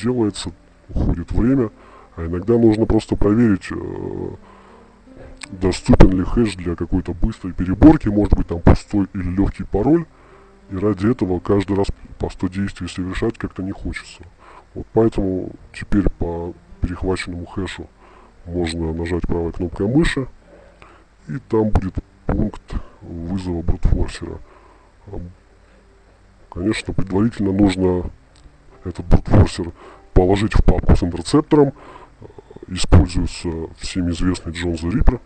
делается, 0.00 0.52
уходит 0.88 1.30
время, 1.32 1.70
а 2.16 2.26
иногда 2.26 2.56
нужно 2.56 2.86
просто 2.86 3.16
проверить, 3.16 3.68
э, 3.70 4.28
доступен 5.50 6.12
ли 6.12 6.24
хэш 6.24 6.54
для 6.54 6.74
какой-то 6.74 7.12
быстрой 7.12 7.52
переборки, 7.52 8.08
может 8.08 8.34
быть 8.34 8.46
там 8.46 8.60
пустой 8.60 9.08
или 9.12 9.36
легкий 9.36 9.64
пароль, 9.64 10.06
и 10.70 10.76
ради 10.76 11.10
этого 11.10 11.38
каждый 11.38 11.76
раз 11.76 11.88
по 12.18 12.30
100 12.30 12.48
действий 12.48 12.88
совершать 12.88 13.38
как-то 13.38 13.62
не 13.62 13.72
хочется. 13.72 14.22
Вот 14.74 14.86
поэтому 14.92 15.50
теперь 15.72 16.08
по 16.08 16.52
перехваченному 16.80 17.46
хэшу 17.46 17.86
можно 18.44 18.92
нажать 18.92 19.22
правой 19.22 19.52
кнопкой 19.52 19.86
мыши, 19.86 20.26
и 21.28 21.38
там 21.48 21.70
будет 21.70 21.94
пункт 22.26 22.74
вызова 23.00 23.62
брутфорсера. 23.62 24.38
Конечно, 26.50 26.94
предварительно 26.94 27.52
нужно 27.52 28.10
этот 28.84 29.06
брутфорсер 29.06 29.72
положить 30.12 30.54
в 30.54 30.64
папку 30.64 30.96
с 30.96 31.02
интерцептором. 31.02 31.72
Используется 32.68 33.48
всем 33.78 34.10
известный 34.10 34.52
Джон 34.52 34.72
the 34.72 34.90
Ripper, 34.90 35.20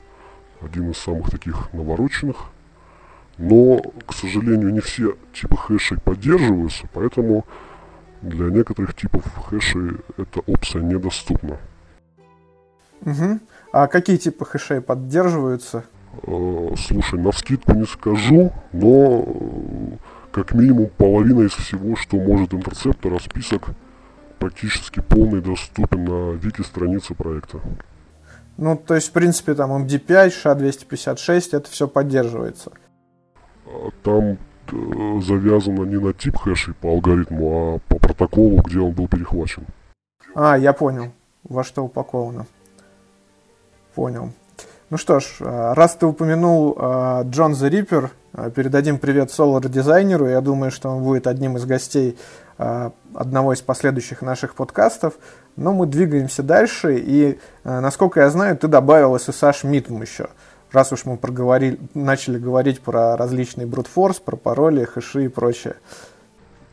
один 0.60 0.90
из 0.90 0.98
самых 0.98 1.30
таких 1.30 1.72
навороченных. 1.72 2.50
Но, 3.40 3.80
к 4.06 4.12
сожалению, 4.12 4.70
не 4.70 4.80
все 4.80 5.16
типы 5.32 5.56
хэшей 5.56 5.98
поддерживаются, 5.98 6.86
поэтому 6.92 7.46
для 8.20 8.50
некоторых 8.50 8.94
типов 8.94 9.24
хэшей 9.48 9.92
эта 10.18 10.40
опция 10.40 10.82
недоступна. 10.82 11.56
Угу. 13.00 13.40
А 13.72 13.86
какие 13.86 14.18
типы 14.18 14.44
хэшей 14.44 14.82
поддерживаются? 14.82 15.84
Э, 16.22 16.74
слушай, 16.76 17.18
на 17.18 17.32
скидку 17.32 17.72
не 17.72 17.86
скажу, 17.86 18.52
но 18.74 19.24
э, 19.26 19.96
как 20.32 20.52
минимум 20.52 20.90
половина 20.98 21.40
из 21.40 21.52
всего, 21.52 21.96
что 21.96 22.18
может 22.18 22.52
интерцептор, 22.52 23.14
а 23.14 23.20
список 23.20 23.70
практически 24.38 25.00
полный 25.00 25.40
доступен 25.40 26.04
на 26.04 26.32
вики 26.32 26.60
странице 26.60 27.14
проекта. 27.14 27.58
Ну, 28.58 28.76
то 28.76 28.96
есть, 28.96 29.08
в 29.08 29.12
принципе, 29.12 29.54
там 29.54 29.70
MD5, 29.82 30.28
SHA-256, 30.44 31.56
это 31.56 31.70
все 31.70 31.88
поддерживается. 31.88 32.72
Там 34.02 34.38
э, 34.72 35.20
завязано 35.22 35.84
не 35.84 35.98
на 35.98 36.12
тип 36.12 36.36
хэшей 36.36 36.74
по 36.74 36.88
алгоритму, 36.90 37.74
а 37.74 37.78
по 37.88 37.98
протоколу, 37.98 38.62
где 38.62 38.78
он 38.80 38.92
был 38.92 39.08
перехвачен. 39.08 39.66
А, 40.34 40.56
я 40.56 40.72
понял, 40.72 41.12
во 41.44 41.64
что 41.64 41.84
упаковано. 41.84 42.46
Понял. 43.94 44.32
Ну 44.90 44.96
что 44.96 45.20
ж, 45.20 45.36
э, 45.38 45.72
раз 45.74 45.94
ты 45.94 46.06
упомянул 46.06 46.76
э, 46.76 47.22
Джон 47.26 47.52
the 47.52 48.10
э, 48.32 48.50
передадим 48.50 48.98
привет 48.98 49.30
Solar 49.30 49.68
дизайнеру. 49.68 50.26
Я 50.26 50.40
думаю, 50.40 50.72
что 50.72 50.88
он 50.88 51.04
будет 51.04 51.28
одним 51.28 51.56
из 51.56 51.64
гостей 51.64 52.18
одного 53.14 53.54
из 53.54 53.62
последующих 53.62 54.20
наших 54.20 54.54
подкастов. 54.54 55.14
Но 55.56 55.72
мы 55.72 55.86
двигаемся 55.86 56.42
дальше, 56.42 56.98
и, 56.98 57.38
насколько 57.64 58.20
я 58.20 58.28
знаю, 58.28 58.54
ты 58.58 58.68
добавил 58.68 59.16
SSH 59.16 59.64
MITM 59.64 60.02
еще. 60.02 60.28
Раз 60.72 60.92
уж 60.92 61.04
мы 61.04 61.16
проговорили, 61.16 61.78
начали 61.94 62.38
говорить 62.38 62.80
про 62.80 63.16
различные 63.16 63.66
брутфорс, 63.66 64.20
про 64.20 64.36
пароли, 64.36 64.84
хэши 64.84 65.24
и 65.24 65.28
прочее. 65.28 65.76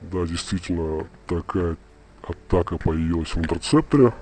Да, 0.01 0.25
действительно, 0.27 1.07
такая 1.25 1.77
атака 2.21 2.77
появилась 2.77 3.33
в 3.33 3.37
интерцепторе. 3.37 4.13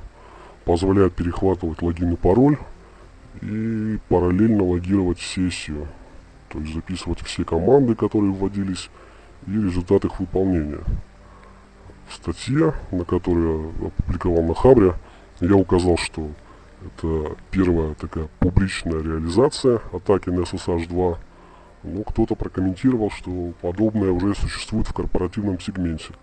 Позволяет 0.63 1.13
перехватывать 1.13 1.81
логин 1.81 2.13
и 2.13 2.15
пароль 2.15 2.57
и 3.41 3.99
параллельно 4.09 4.63
логировать 4.63 5.19
сессию, 5.19 5.87
то 6.49 6.59
есть 6.59 6.73
записывать 6.73 7.19
все 7.21 7.43
команды, 7.43 7.95
которые 7.95 8.31
вводились, 8.31 8.89
и 9.45 9.51
результат 9.51 10.05
их 10.05 10.19
выполнения. 10.19 10.81
В 12.07 12.15
статье, 12.15 12.73
на 12.91 13.03
которую 13.03 13.73
я 13.79 13.87
опубликовал 13.87 14.43
на 14.43 14.55
Хабре, 14.55 14.93
я 15.39 15.55
указал, 15.55 15.97
что 15.97 16.29
это 16.85 17.35
первая 17.51 17.93
такая 17.95 18.29
публичная 18.39 19.01
реализация 19.01 19.81
атаки 19.91 20.29
на 20.29 20.41
SSH-2. 20.41 21.17
Но 21.83 22.03
кто-то 22.03 22.35
прокомментировал, 22.35 23.11
что 23.11 23.53
подобное 23.61 24.11
уже 24.11 24.35
существует 24.35 24.87
в 24.87 24.93
корпоративном 24.93 25.59
сегменте. 25.59 26.13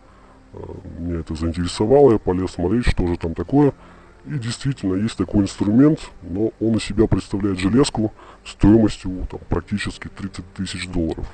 А, 0.55 0.59
меня 0.99 1.21
это 1.21 1.35
заинтересовало, 1.35 2.13
я 2.13 2.19
полез 2.19 2.53
смотреть, 2.53 2.87
что 2.87 3.07
же 3.07 3.17
там 3.17 3.35
такое– 3.35 3.73
и 4.25 4.39
действительно 4.39 4.95
есть 4.95 5.17
такой 5.17 5.43
инструмент, 5.43 6.11
но 6.23 6.53
он 6.61 6.77
из 6.77 6.85
себя 6.85 7.09
представляет 7.09 7.59
железку 7.59 8.13
стоимостью 8.45 9.27
там, 9.29 9.41
практически 9.49 10.09
30 10.09 10.55
тысяч 10.55 10.89
долларов. 10.89 11.27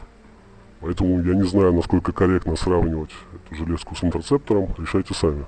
Поэтому 0.81 1.23
я 1.23 1.35
не 1.35 1.43
знаю, 1.43 1.73
насколько 1.75 2.13
корректно 2.13 2.57
сравнивать 2.57 3.11
эту 3.35 3.57
железку 3.57 3.95
с 3.95 4.03
интерцептором. 4.05 4.75
Решайте 4.79 5.13
сами. 5.13 5.45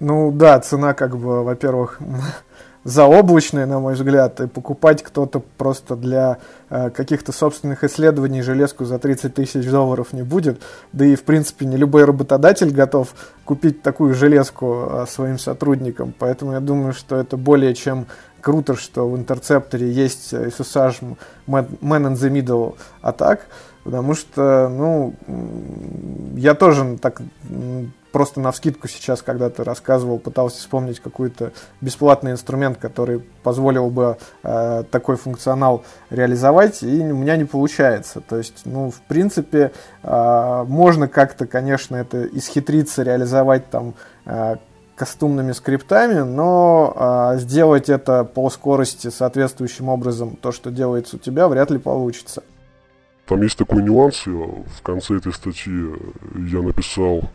Ну 0.00 0.32
да, 0.32 0.58
цена 0.60 0.94
как 0.94 1.16
бы, 1.16 1.44
во-первых, 1.44 1.98
заоблачные, 2.84 3.66
на 3.66 3.78
мой 3.80 3.94
взгляд, 3.94 4.40
и 4.40 4.46
покупать 4.46 5.02
кто-то 5.02 5.40
просто 5.56 5.96
для 5.96 6.38
э, 6.68 6.90
каких-то 6.90 7.32
собственных 7.32 7.84
исследований 7.84 8.42
железку 8.42 8.84
за 8.84 8.98
30 8.98 9.34
тысяч 9.34 9.68
долларов 9.70 10.12
не 10.12 10.22
будет. 10.22 10.60
Да 10.92 11.04
и, 11.04 11.14
в 11.14 11.24
принципе, 11.24 11.64
не 11.64 11.76
любой 11.76 12.04
работодатель 12.04 12.70
готов 12.70 13.14
купить 13.44 13.82
такую 13.82 14.14
железку 14.14 14.88
э, 14.90 15.06
своим 15.08 15.38
сотрудникам. 15.38 16.14
Поэтому 16.18 16.52
я 16.52 16.60
думаю, 16.60 16.92
что 16.92 17.16
это 17.16 17.36
более 17.36 17.74
чем 17.74 18.06
круто, 18.40 18.76
что 18.76 19.08
в 19.08 19.16
интерцепторе 19.16 19.90
есть 19.90 20.34
SSH 20.34 21.16
Man 21.46 21.68
in 21.80 22.12
the 22.12 22.30
Middle 22.30 22.76
атак, 23.00 23.46
потому 23.84 24.14
что, 24.14 24.68
ну, 24.68 25.14
я 26.36 26.54
тоже 26.54 26.98
так 27.00 27.20
просто 28.14 28.40
на 28.40 28.52
вскидку 28.52 28.86
сейчас, 28.86 29.22
когда 29.22 29.50
ты 29.50 29.64
рассказывал, 29.64 30.20
пытался 30.20 30.58
вспомнить 30.58 31.00
какой-то 31.00 31.52
бесплатный 31.80 32.30
инструмент, 32.30 32.78
который 32.78 33.18
позволил 33.42 33.90
бы 33.90 34.18
э, 34.44 34.84
такой 34.88 35.16
функционал 35.16 35.84
реализовать, 36.10 36.84
и 36.84 37.00
у 37.00 37.16
меня 37.16 37.36
не 37.36 37.44
получается. 37.44 38.20
То 38.20 38.36
есть, 38.36 38.62
ну, 38.66 38.92
в 38.92 39.00
принципе, 39.00 39.72
э, 40.04 40.64
можно 40.68 41.08
как-то, 41.08 41.46
конечно, 41.46 41.96
это 41.96 42.24
исхитриться, 42.26 43.02
реализовать 43.02 43.68
там 43.68 43.94
э, 44.26 44.56
кастомными 44.94 45.50
скриптами, 45.50 46.20
но 46.20 47.32
э, 47.34 47.38
сделать 47.40 47.88
это 47.88 48.22
по 48.22 48.48
скорости 48.48 49.10
соответствующим 49.10 49.88
образом, 49.88 50.36
то, 50.36 50.52
что 50.52 50.70
делается 50.70 51.16
у 51.16 51.18
тебя, 51.18 51.48
вряд 51.48 51.72
ли 51.72 51.78
получится. 51.78 52.44
Там 53.26 53.40
есть 53.42 53.56
такой 53.56 53.82
нюанс, 53.82 54.26
в 54.26 54.82
конце 54.82 55.16
этой 55.16 55.32
статьи 55.32 55.72
я 56.46 56.60
написал 56.60 57.30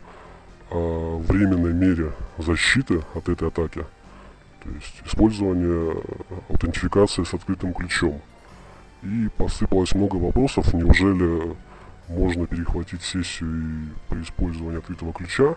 о 0.70 1.18
временной 1.26 1.72
мере 1.72 2.12
защиты 2.38 3.02
от 3.14 3.28
этой 3.28 3.48
атаки. 3.48 3.84
То 4.62 4.70
есть 4.70 5.02
использование 5.04 5.96
аутентификации 6.48 7.24
с 7.24 7.34
открытым 7.34 7.72
ключом. 7.72 8.20
И 9.02 9.28
посыпалось 9.36 9.94
много 9.94 10.16
вопросов, 10.16 10.72
неужели 10.74 11.56
можно 12.08 12.46
перехватить 12.46 13.02
сессию 13.02 13.90
при 14.08 14.22
использовании 14.22 14.78
открытого 14.78 15.12
ключа. 15.12 15.56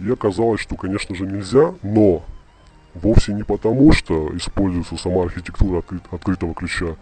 И 0.00 0.10
оказалось, 0.10 0.60
что, 0.60 0.76
конечно 0.76 1.14
же, 1.14 1.26
нельзя, 1.26 1.74
но 1.82 2.24
вовсе 2.94 3.34
не 3.34 3.42
потому, 3.42 3.92
что 3.92 4.34
используется 4.36 4.96
сама 4.96 5.24
архитектура 5.24 5.78
открыт, 5.78 6.02
открытого 6.10 6.54
ключа, 6.54 6.96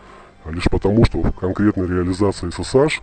лишь 0.51 0.69
потому, 0.71 1.05
что 1.05 1.23
в 1.23 1.33
конкретной 1.33 1.87
реализации 1.87 2.49
SSH 2.49 3.01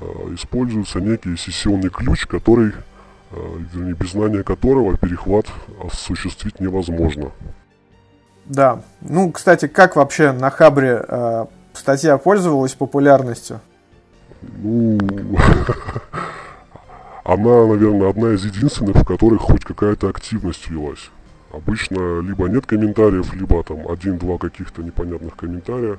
э, 0.00 0.04
используется 0.34 1.00
некий 1.00 1.36
сессионный 1.36 1.90
ключ, 1.90 2.26
который 2.26 2.72
Э, 3.32 3.58
вернее, 3.72 3.94
без 3.94 4.12
знания 4.12 4.42
которого 4.42 4.96
перехват 4.96 5.46
осуществить 5.82 6.60
невозможно. 6.60 7.32
Да. 8.44 8.82
Ну, 9.00 9.32
кстати, 9.32 9.66
как 9.66 9.96
вообще 9.96 10.32
на 10.32 10.50
Хабре 10.50 11.04
э, 11.06 11.46
статья 11.72 12.18
пользовалась 12.18 12.74
популярностью? 12.74 13.60
Ну, 14.42 14.98
она, 17.24 17.66
наверное, 17.66 18.10
одна 18.10 18.32
из 18.32 18.44
единственных, 18.44 18.96
в 18.96 19.04
которых 19.04 19.42
хоть 19.42 19.64
какая-то 19.64 20.08
активность 20.08 20.68
велась. 20.68 21.10
Обычно 21.52 22.20
либо 22.20 22.48
нет 22.48 22.66
комментариев, 22.66 23.34
либо 23.34 23.64
там 23.64 23.88
один-два 23.88 24.38
каких-то 24.38 24.82
непонятных 24.82 25.36
комментария. 25.36 25.98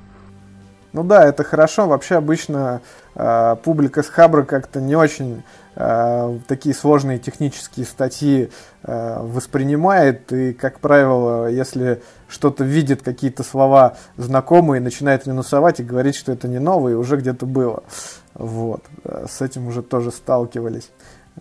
Ну 0.92 1.04
да, 1.04 1.24
это 1.26 1.44
хорошо. 1.44 1.86
Вообще 1.86 2.16
обычно 2.16 2.80
э, 3.14 3.56
публика 3.62 4.02
с 4.02 4.08
Хабра 4.08 4.42
как-то 4.44 4.80
не 4.80 4.96
очень 4.96 5.42
э, 5.76 6.38
такие 6.46 6.74
сложные 6.74 7.18
технические 7.18 7.84
статьи 7.84 8.50
э, 8.82 9.18
воспринимает. 9.20 10.32
И, 10.32 10.54
как 10.54 10.80
правило, 10.80 11.46
если 11.46 12.02
что-то 12.28 12.64
видит, 12.64 13.02
какие-то 13.02 13.42
слова 13.42 13.96
знакомые, 14.16 14.80
начинает 14.80 15.26
минусовать 15.26 15.80
и 15.80 15.84
говорить, 15.84 16.16
что 16.16 16.32
это 16.32 16.48
не 16.48 16.58
новое, 16.58 16.96
уже 16.96 17.16
где-то 17.16 17.44
было. 17.44 17.82
Вот. 18.34 18.82
Э, 19.04 19.26
с 19.28 19.42
этим 19.42 19.68
уже 19.68 19.82
тоже 19.82 20.10
сталкивались. 20.10 20.90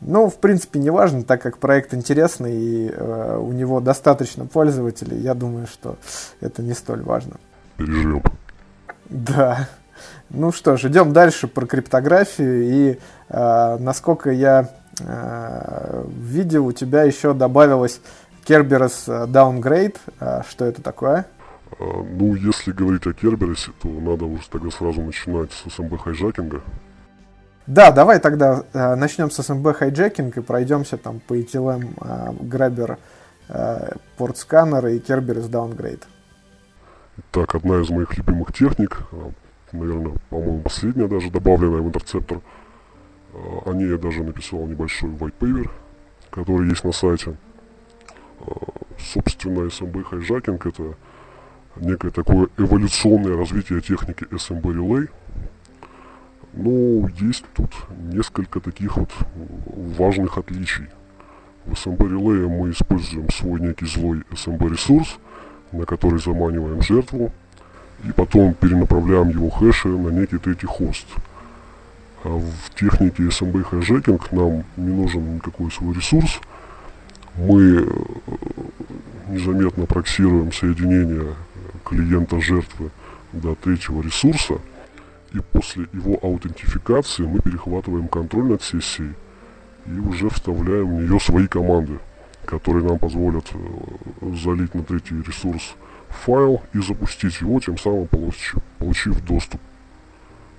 Ну, 0.02 0.30
в 0.30 0.36
принципе, 0.38 0.80
не 0.80 0.90
важно, 0.90 1.24
так 1.24 1.42
как 1.42 1.58
проект 1.58 1.94
интересный 1.94 2.56
и 2.56 2.92
э, 2.94 3.38
у 3.40 3.52
него 3.52 3.80
достаточно 3.80 4.46
пользователей, 4.46 5.18
я 5.18 5.34
думаю, 5.34 5.68
что 5.68 5.98
это 6.42 6.62
не 6.62 6.74
столь 6.74 7.02
важно. 7.02 7.38
Переживем. 7.78 8.24
Да. 9.10 9.68
Ну 10.30 10.52
что 10.52 10.78
ж, 10.78 10.86
идем 10.86 11.14
дальше 11.14 11.48
про 11.48 11.66
криптографию. 11.66 12.64
И 12.64 13.00
э, 13.30 13.78
насколько 13.80 14.32
я 14.32 14.70
видел, 15.00 16.58
у 16.58 16.72
тебя 16.72 17.04
еще 17.04 17.36
добавилось 17.36 18.02
Kerberos 18.48 19.28
Downgrade. 19.28 19.98
Что 20.50 20.66
это 20.66 20.82
такое? 20.82 21.28
Ну, 21.80 22.34
если 22.34 22.72
говорить 22.72 23.06
о 23.06 23.14
Kerberos 23.14 23.60
е, 23.60 23.72
то 23.80 23.88
надо 23.90 24.26
уже 24.26 24.50
тогда 24.50 24.72
сразу 24.72 25.02
начинать 25.02 25.52
с 25.52 25.68
SMB 25.68 25.98
hijacking 26.00 26.52
а. 26.52 26.64
Да, 27.68 27.92
давай 27.92 28.20
тогда 28.20 28.64
э, 28.72 28.96
начнем 28.96 29.30
с 29.30 29.40
SMB 29.40 29.74
hijacking 29.74 30.38
и 30.38 30.42
пройдемся 30.42 30.98
там 30.98 31.20
по 31.20 31.38
NTLM, 31.38 31.96
э, 32.00 32.32
Grabber, 32.44 32.98
э, 33.50 33.92
port 34.16 34.38
scanner 34.38 34.88
и 34.88 35.00
Kerberos 35.00 35.50
Downgrade. 35.50 36.04
Так, 37.32 37.56
одна 37.56 37.82
из 37.82 37.90
моих 37.90 38.18
любимых 38.18 38.54
техник, 38.54 39.02
э, 39.12 39.30
наверное, 39.72 40.14
по-моему, 40.30 40.62
последняя 40.62 41.08
даже 41.08 41.32
добавленная 41.32 41.82
в 41.82 41.88
Intercepter. 41.88 42.42
О 43.66 43.74
ней 43.74 43.90
я 43.90 43.98
даже 43.98 44.24
написал 44.24 44.66
небольшой 44.66 45.10
white 45.12 45.34
paper, 45.40 45.70
который 46.30 46.70
есть 46.70 46.84
на 46.84 46.92
сайте. 46.92 47.36
Собственно, 48.98 49.68
SMB 49.68 50.04
hijacking 50.04 50.66
это 50.66 50.96
некое 51.76 52.10
такое 52.10 52.48
эволюционное 52.58 53.38
развитие 53.38 53.82
техники 53.82 54.24
SMB 54.32 54.62
Relay– 54.62 55.10
ну, 56.60 57.08
есть 57.20 57.46
тут 57.54 57.70
несколько 58.12 58.60
таких 58.60 58.98
вот 58.98 59.12
важных 59.96 60.40
отличий. 60.40 60.88
В 61.66 61.74
SMB 61.74 61.98
Relay 61.98 62.48
мы 62.48 62.72
используем 62.72 63.30
свой 63.30 63.62
некий 63.62 63.86
злой 63.86 64.24
SMB 64.32 64.72
ресурс, 64.72 65.20
на 65.72 65.86
который 65.86 66.20
заманиваем 66.20 66.82
жертву, 66.82 67.32
и 68.04 68.12
потом 68.12 68.54
перенаправляем 68.54 69.30
его 69.30 69.50
хэши 69.50 69.88
на 69.88 70.10
некий 70.10 70.38
третий 70.38 70.68
хост. 70.68 71.08
А 72.24 72.30
в 72.30 72.76
технике 72.76 73.24
SMB 73.24 73.64
hijacking 73.64 74.32
нам 74.32 74.64
не 74.76 74.94
нужен 74.94 75.36
никакой 75.36 75.72
свой 75.72 75.96
ресурс. 75.96 76.40
Мы 77.36 77.86
э, 77.86 77.88
незаметно 79.30 79.86
проксируем 79.86 80.52
соединение 80.52 81.36
клиента 81.84 82.40
жертвы 82.42 82.90
до 83.34 83.56
третьего 83.56 84.02
ресурса– 84.02 84.56
и 85.34 85.40
после 85.40 85.88
его 85.94 86.18
аутентификации 86.22 87.24
мы 87.24 87.40
перехватываем 87.40 88.08
контроль 88.08 88.46
над 88.46 88.64
сессией 88.64 89.14
и 89.86 90.00
уже 90.00 90.30
вставляем 90.30 90.98
в 90.98 91.02
нее 91.02 91.20
свои 91.20 91.48
команды, 91.48 92.00
которые 92.48 92.86
нам 92.86 92.98
позволят 92.98 93.46
э, 93.54 94.36
залить 94.36 94.74
на 94.74 94.82
третий 94.82 95.22
ресурс 95.22 95.76
файл 96.10 96.64
и 96.74 96.80
запустить 96.80 97.42
его, 97.42 97.60
тем 97.60 97.78
самым 97.78 98.08
получив, 98.08 98.56
получив 98.80 99.24
доступ. 99.26 99.62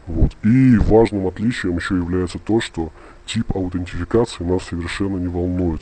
Вот. 0.07 0.37
И 0.45 0.77
важным 0.77 1.27
отличием 1.27 1.77
еще 1.77 1.97
является 1.97 2.39
то, 2.39 2.61
что 2.61 2.93
тип 3.27 3.57
аутентификации 3.57 4.45
нас 4.45 4.65
совершенно 4.65 5.17
не 5.17 5.29
волнует. 5.29 5.81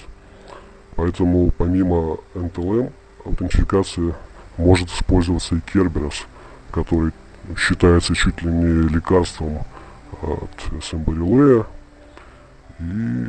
Поэтому 0.95 1.51
помимо 1.51 2.19
NTLM 2.35 2.93
аутентификация 3.25 4.15
может 4.57 4.89
использоваться 4.89 5.57
и 5.57 5.59
Kerberos, 5.59 6.25
который 6.71 7.13
считается 7.59 8.15
чуть 8.15 8.43
ли 8.43 8.51
не 8.51 8.89
лекарством 8.89 9.59
от 10.23 10.85
SMB 10.85 11.09
И 12.79 13.27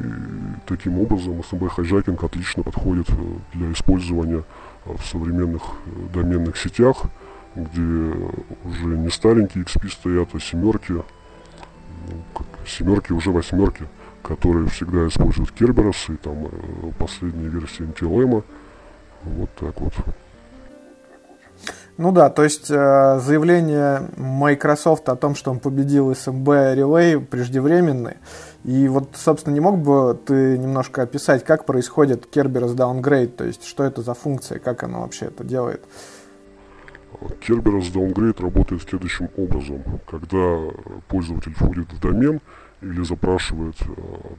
таким 0.66 1.00
образом 1.00 1.42
SMB 1.44 1.72
hijacking 1.72 2.22
отлично 2.22 2.64
подходит 2.64 3.08
для 3.54 3.72
использования 3.72 4.44
в 4.86 5.02
современных 5.04 5.62
доменных 6.14 6.58
сетях, 6.58 7.04
где 7.56 8.14
уже 8.66 8.98
не 8.98 9.10
старенькие 9.10 9.64
XP 9.64 9.90
стоят, 9.90 10.30
а 10.34 10.40
семерки, 10.40 10.92
ну, 10.92 11.04
семерки 12.68 13.14
уже 13.14 13.32
восьмерки, 13.32 13.86
которые 14.22 14.68
всегда 14.68 15.08
используют 15.08 15.52
Kerberos 15.52 16.14
и 16.14 16.18
там 16.18 16.48
э, 16.48 16.92
последние 16.98 17.50
версии 17.50 17.86
NTLM. 17.86 18.44
Вот 19.24 19.50
так 19.56 19.80
вот. 19.80 19.94
Ну 21.98 22.12
да, 22.12 22.30
то 22.30 22.44
есть 22.44 22.70
э, 22.70 23.20
заявление 23.20 24.10
Microsoft 24.18 25.10
о 25.10 25.16
том, 25.16 25.34
что 25.34 25.50
он 25.50 25.60
победил 25.60 26.12
SMB 26.12 26.76
Relay 26.76 27.20
преждевременны. 27.20 28.18
И 28.66 28.88
вот, 28.88 29.16
собственно, 29.16 29.56
не 29.56 29.62
мог 29.62 29.80
бы 29.80 30.20
ты 30.26 30.60
немножко 30.60 31.02
описать, 31.02 31.44
как 31.44 31.66
происходит 31.66 32.28
Kerberos 32.32 32.76
Downgrade, 32.76 33.30
то 33.30 33.46
есть 33.46 33.66
что 33.66 33.84
это 33.84 34.04
за 34.04 34.14
функция, 34.14 34.60
как 34.60 34.84
она 34.84 35.00
вообще 35.00 35.26
это 35.26 35.44
делает? 35.44 35.84
Kerberos 37.48 37.92
Downgrade 37.92 38.44
работает 38.44 38.84
следующим 38.84 39.30
образом. 39.36 39.84
Когда 40.08 40.60
пользователь 41.08 41.56
входит 41.56 41.92
в 41.94 42.00
домен 42.00 42.42
или 42.82 43.04
запрашивает 43.04 43.76
э, 43.82 43.94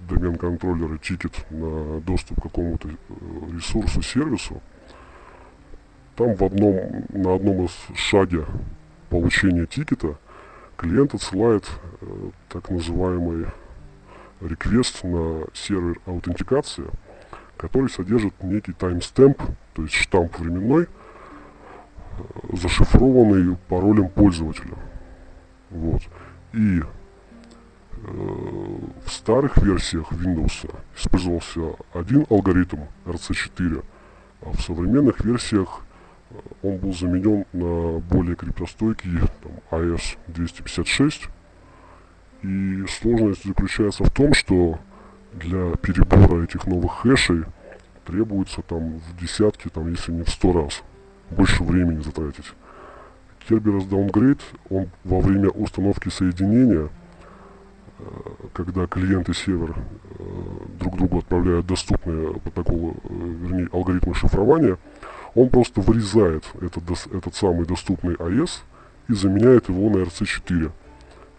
домен 0.09 0.37
контроллера 0.37 0.97
ticket 0.99 1.33
на 1.51 2.01
доступ 2.03 2.39
к 2.39 2.43
какому-то 2.45 2.89
э, 2.89 2.93
ресурсу, 3.53 4.01
сервису, 4.01 4.63
там 6.19 6.35
в 6.35 6.43
одном, 6.43 7.05
на 7.11 7.37
одном 7.37 7.67
из 7.67 7.71
шаге 7.95 8.45
получения 9.09 9.67
ticket 9.67 10.10
а 10.10 10.17
клиент 10.77 11.15
отсылает 11.15 11.65
э, 12.01 12.31
так 12.49 12.71
называемый 12.71 13.47
request 14.41 15.05
на 15.05 15.45
сервер 15.55 16.01
аутентикации, 16.07 16.87
который 17.57 17.89
содержит 17.89 18.35
некий 18.43 18.73
timestamp, 18.73 19.41
то 19.75 19.83
есть 19.83 19.95
штамп 19.95 20.37
временной, 20.41 20.87
э, 20.87 22.57
зашифрованный 22.57 23.57
паролем 23.69 24.09
пользователя. 24.09 24.75
Вот. 25.71 26.03
И 26.53 26.81
э, 26.81 26.85
в 28.03 29.09
старых 29.09 29.57
версиях 29.59 30.11
Windows 30.11 30.69
использовался 30.97 31.77
один 31.95 32.27
алгоритм 32.29 32.81
RC4, 33.07 33.85
а 34.43 34.51
в 34.51 34.61
современных 34.61 35.21
версиях 35.25 35.83
он 36.63 36.77
был 36.79 36.93
заменен 36.93 37.45
на 37.53 37.99
более 38.01 38.37
криптостойкий 38.37 39.21
там, 39.43 39.53
AES-256. 39.71 41.29
И 42.43 42.85
сложность 42.87 43.45
заключается 43.45 44.05
в 44.05 44.11
том, 44.11 44.33
что 44.35 44.79
для 45.33 45.75
перебора 45.77 46.45
этих 46.45 46.67
новых 46.67 46.93
хэшей 47.01 47.45
требуется 48.05 48.63
там 48.63 48.99
в 48.99 49.21
десятки, 49.21 49.69
там, 49.69 49.91
если 49.91 50.13
не 50.13 50.23
в 50.23 50.31
сто 50.31 50.53
раз, 50.53 50.83
больше 51.31 51.63
времени 51.63 52.01
затратить. 52.03 52.47
Kerberos 53.49 53.89
Downgrade, 53.89 54.41
он 54.71 54.89
во 55.05 55.21
время 55.21 55.49
установки 55.49 56.11
соединения, 56.11 56.89
э, 57.99 58.03
когда 58.53 58.87
клиент 58.87 59.29
и 59.29 59.35
сервер 59.35 59.75
э, 59.75 60.23
друг 60.79 60.97
другу 60.97 61.19
отправляют 61.19 61.67
доступные 61.67 62.35
протоколы, 62.35 62.93
э, 62.93 63.09
вернее, 63.11 63.69
алгоритмы 63.73 64.15
шифрования, 64.15 64.77
он 65.35 65.49
просто 65.51 65.81
вырезает 65.81 66.45
этот, 66.61 66.85
этот 67.13 67.35
самый 67.35 67.67
доступный 67.67 68.15
AES 68.15 68.51
и 69.09 69.15
заменяет 69.15 69.69
его 69.69 69.91
на 69.91 70.03
RC4. 70.03 70.71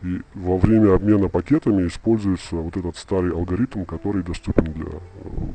И 0.02 0.22
во 0.34 0.58
время 0.58 0.96
обмена 0.96 1.28
пакетами 1.28 1.88
используется 1.88 2.56
вот 2.56 2.78
этот 2.78 2.96
старый 2.96 3.32
алгоритм, 3.32 3.84
который 3.84 4.24
доступен 4.24 4.72
для 4.72 4.86
э, 4.86 5.00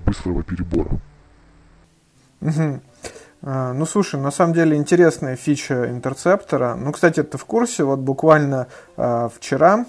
быстрого 0.04 0.42
перебора. 0.42 1.00
Угу. 2.42 2.80
А, 3.42 3.72
ну, 3.72 3.86
слушай, 3.86 4.20
на 4.20 4.30
самом 4.30 4.52
деле 4.54 4.76
интересная 4.76 5.36
фича 5.36 5.90
интерцептора. 5.90 6.74
Ну, 6.74 6.92
кстати, 6.92 7.22
ты 7.22 7.38
в 7.38 7.44
курсе, 7.46 7.84
вот 7.84 8.00
буквально 8.00 8.68
а, 8.96 9.28
вчера 9.28 9.86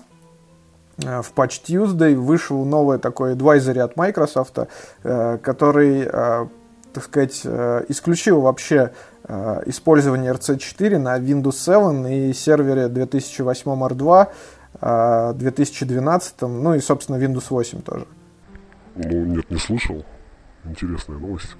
а, 1.03 1.21
в 1.21 1.33
Patch 1.33 1.61
Tuesday 1.65 2.15
вышел 2.15 2.63
новый 2.65 2.97
такой 2.99 3.33
advisory 3.33 3.79
от 3.79 3.95
Microsoft, 3.97 4.67
а, 5.03 5.37
который 5.37 6.07
а, 6.07 6.47
так 6.95 7.03
сказать, 7.03 7.41
э, 7.43 7.85
исключил 7.89 8.41
вообще 8.41 8.91
э, 9.23 9.61
использование 9.67 10.33
RC4 10.33 10.97
на 10.97 11.19
Windows 11.19 11.53
7 11.53 12.07
и 12.07 12.33
сервере 12.33 12.87
2008 12.87 13.71
R2, 13.71 14.27
2012, 15.35 16.41
ну 16.41 16.73
и, 16.73 16.79
собственно, 16.79 17.17
Windows 17.17 17.45
8 17.49 17.81
тоже. 17.81 18.07
Ну, 18.95 19.25
нет, 19.25 19.49
не 19.49 19.57
слышал. 19.57 20.03
Интересная 20.65 21.17
новость. 21.17 21.55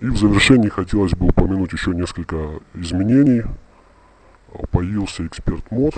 И 0.00 0.06
в 0.06 0.16
завершении 0.16 0.68
хотелось 0.68 1.12
бы 1.12 1.26
упомянуть 1.26 1.72
еще 1.72 1.90
несколько 1.90 2.60
изменений. 2.74 3.42
Появился 4.70 5.26
эксперт 5.26 5.70
мод, 5.70 5.94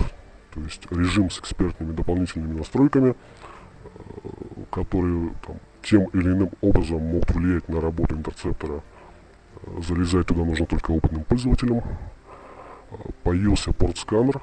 то 0.53 0.59
есть 0.59 0.91
режим 0.91 1.29
с 1.29 1.39
экспертными 1.39 1.93
дополнительными 1.93 2.57
настройками, 2.57 3.11
э, 3.11 4.29
который 4.71 5.31
там, 5.45 5.57
тем 5.81 6.05
или 6.13 6.31
иным 6.31 6.49
образом 6.61 7.01
могут 7.01 7.31
влиять 7.31 7.67
на 7.69 7.81
работу 7.81 8.15
интерцептора. 8.15 8.81
Залезать 9.87 10.27
туда 10.27 10.43
нужно 10.43 10.65
только 10.65 10.91
опытным 10.91 11.23
пользователям. 11.23 11.81
Появился 13.23 13.71
порт-сканер, 13.73 14.41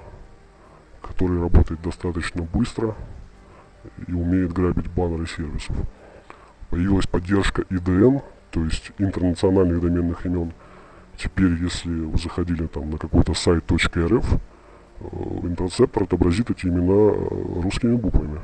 который 1.03 1.41
работает 1.41 1.83
достаточно 1.83 2.43
быстро 2.43 2.95
и 4.07 4.13
умеет 4.13 4.53
грабить 4.53 4.91
баннеры 4.91 5.27
сервисов. 5.27 5.77
Появилась 6.71 7.07
поддержка 7.07 7.63
IDN, 7.63 8.23
то 8.51 8.65
есть 8.65 8.93
интернациональных 8.99 9.81
доменных 9.81 10.27
имен. 10.27 10.53
Теперь, 11.17 11.53
если 11.55 11.91
вы 11.91 12.17
заходили 12.19 12.67
там 12.67 12.91
на 12.91 12.99
какой-то 12.99 13.35
сайт 13.35 13.65
.rf, 13.67 14.41
интерцептор 15.43 16.05
отобразит 16.05 16.51
эти 16.51 16.67
имена 16.67 17.13
русскими 17.63 17.97
буквами. 17.97 18.41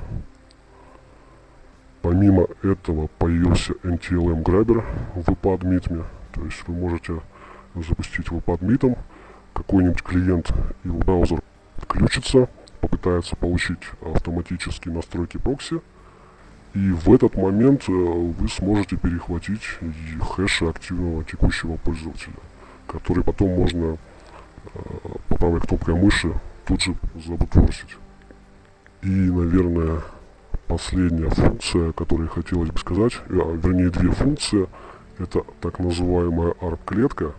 Помимо 2.04 2.48
этого 2.62 3.06
появился 3.18 3.72
NTLM 3.82 4.42
Grabber 4.42 4.84
в 5.14 5.20
WebAdMitme. 5.20 6.04
То 6.34 6.44
есть 6.44 6.62
вы 6.66 6.74
можете 6.74 7.22
запустить 7.74 8.26
WebAdMitом, 8.26 8.98
какой-нибудь 9.54 10.02
клиент 10.02 10.52
или 10.84 10.92
браузер 10.92 11.40
включится, 11.78 12.50
попытается 12.82 13.36
получить 13.36 13.78
автоматические 14.02 14.92
настройки 14.92 15.38
прокси, 15.38 15.80
и 16.74 16.90
в 16.90 17.10
этот 17.10 17.36
момент 17.36 17.88
э, 17.88 17.92
вы 17.92 18.48
сможете 18.50 18.98
перехватить 18.98 19.62
хэши 20.20 20.66
активного 20.66 21.24
текущего 21.24 21.78
пользователя, 21.78 22.34
который 22.86 23.24
потом 23.24 23.48
можно 23.48 23.96
э, 24.74 24.78
по 25.30 25.38
правой 25.38 25.62
кнопкой 25.62 25.94
мыши 25.94 26.34
тут 26.66 26.82
же 26.82 26.96
забутворсить. 27.14 27.96
И, 29.00 29.08
наверное, 29.08 30.02
последняя 30.66 31.30
функция, 31.30 31.92
которую 31.92 32.28
хотелось 32.28 32.70
бы 32.70 32.78
сказать, 32.78 33.14
а, 33.28 33.56
вернее 33.56 33.90
две 33.90 34.10
функции, 34.10 34.68
это 35.18 35.44
так 35.60 35.78
называемая 35.78 36.52
ARP-клетка, 36.60 37.34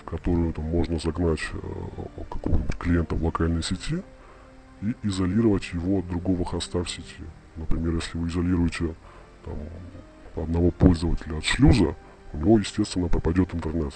в 0.00 0.04
которую 0.04 0.52
там, 0.52 0.64
можно 0.64 0.98
загнать 0.98 1.40
э, 1.52 2.22
какого-нибудь 2.30 2.76
клиента 2.76 3.14
в 3.14 3.24
локальной 3.24 3.62
сети 3.62 4.02
и 4.80 4.94
изолировать 5.02 5.70
его 5.72 5.98
от 5.98 6.08
другого 6.08 6.44
хоста 6.44 6.82
в 6.82 6.90
сети. 6.90 7.24
Например, 7.56 7.94
если 7.94 8.16
вы 8.16 8.28
изолируете 8.28 8.94
там, 9.44 9.54
одного 10.42 10.70
пользователя 10.70 11.36
от 11.36 11.44
шлюза, 11.44 11.94
у 12.32 12.38
него, 12.38 12.58
естественно, 12.58 13.08
пропадет 13.08 13.54
интернет. 13.54 13.92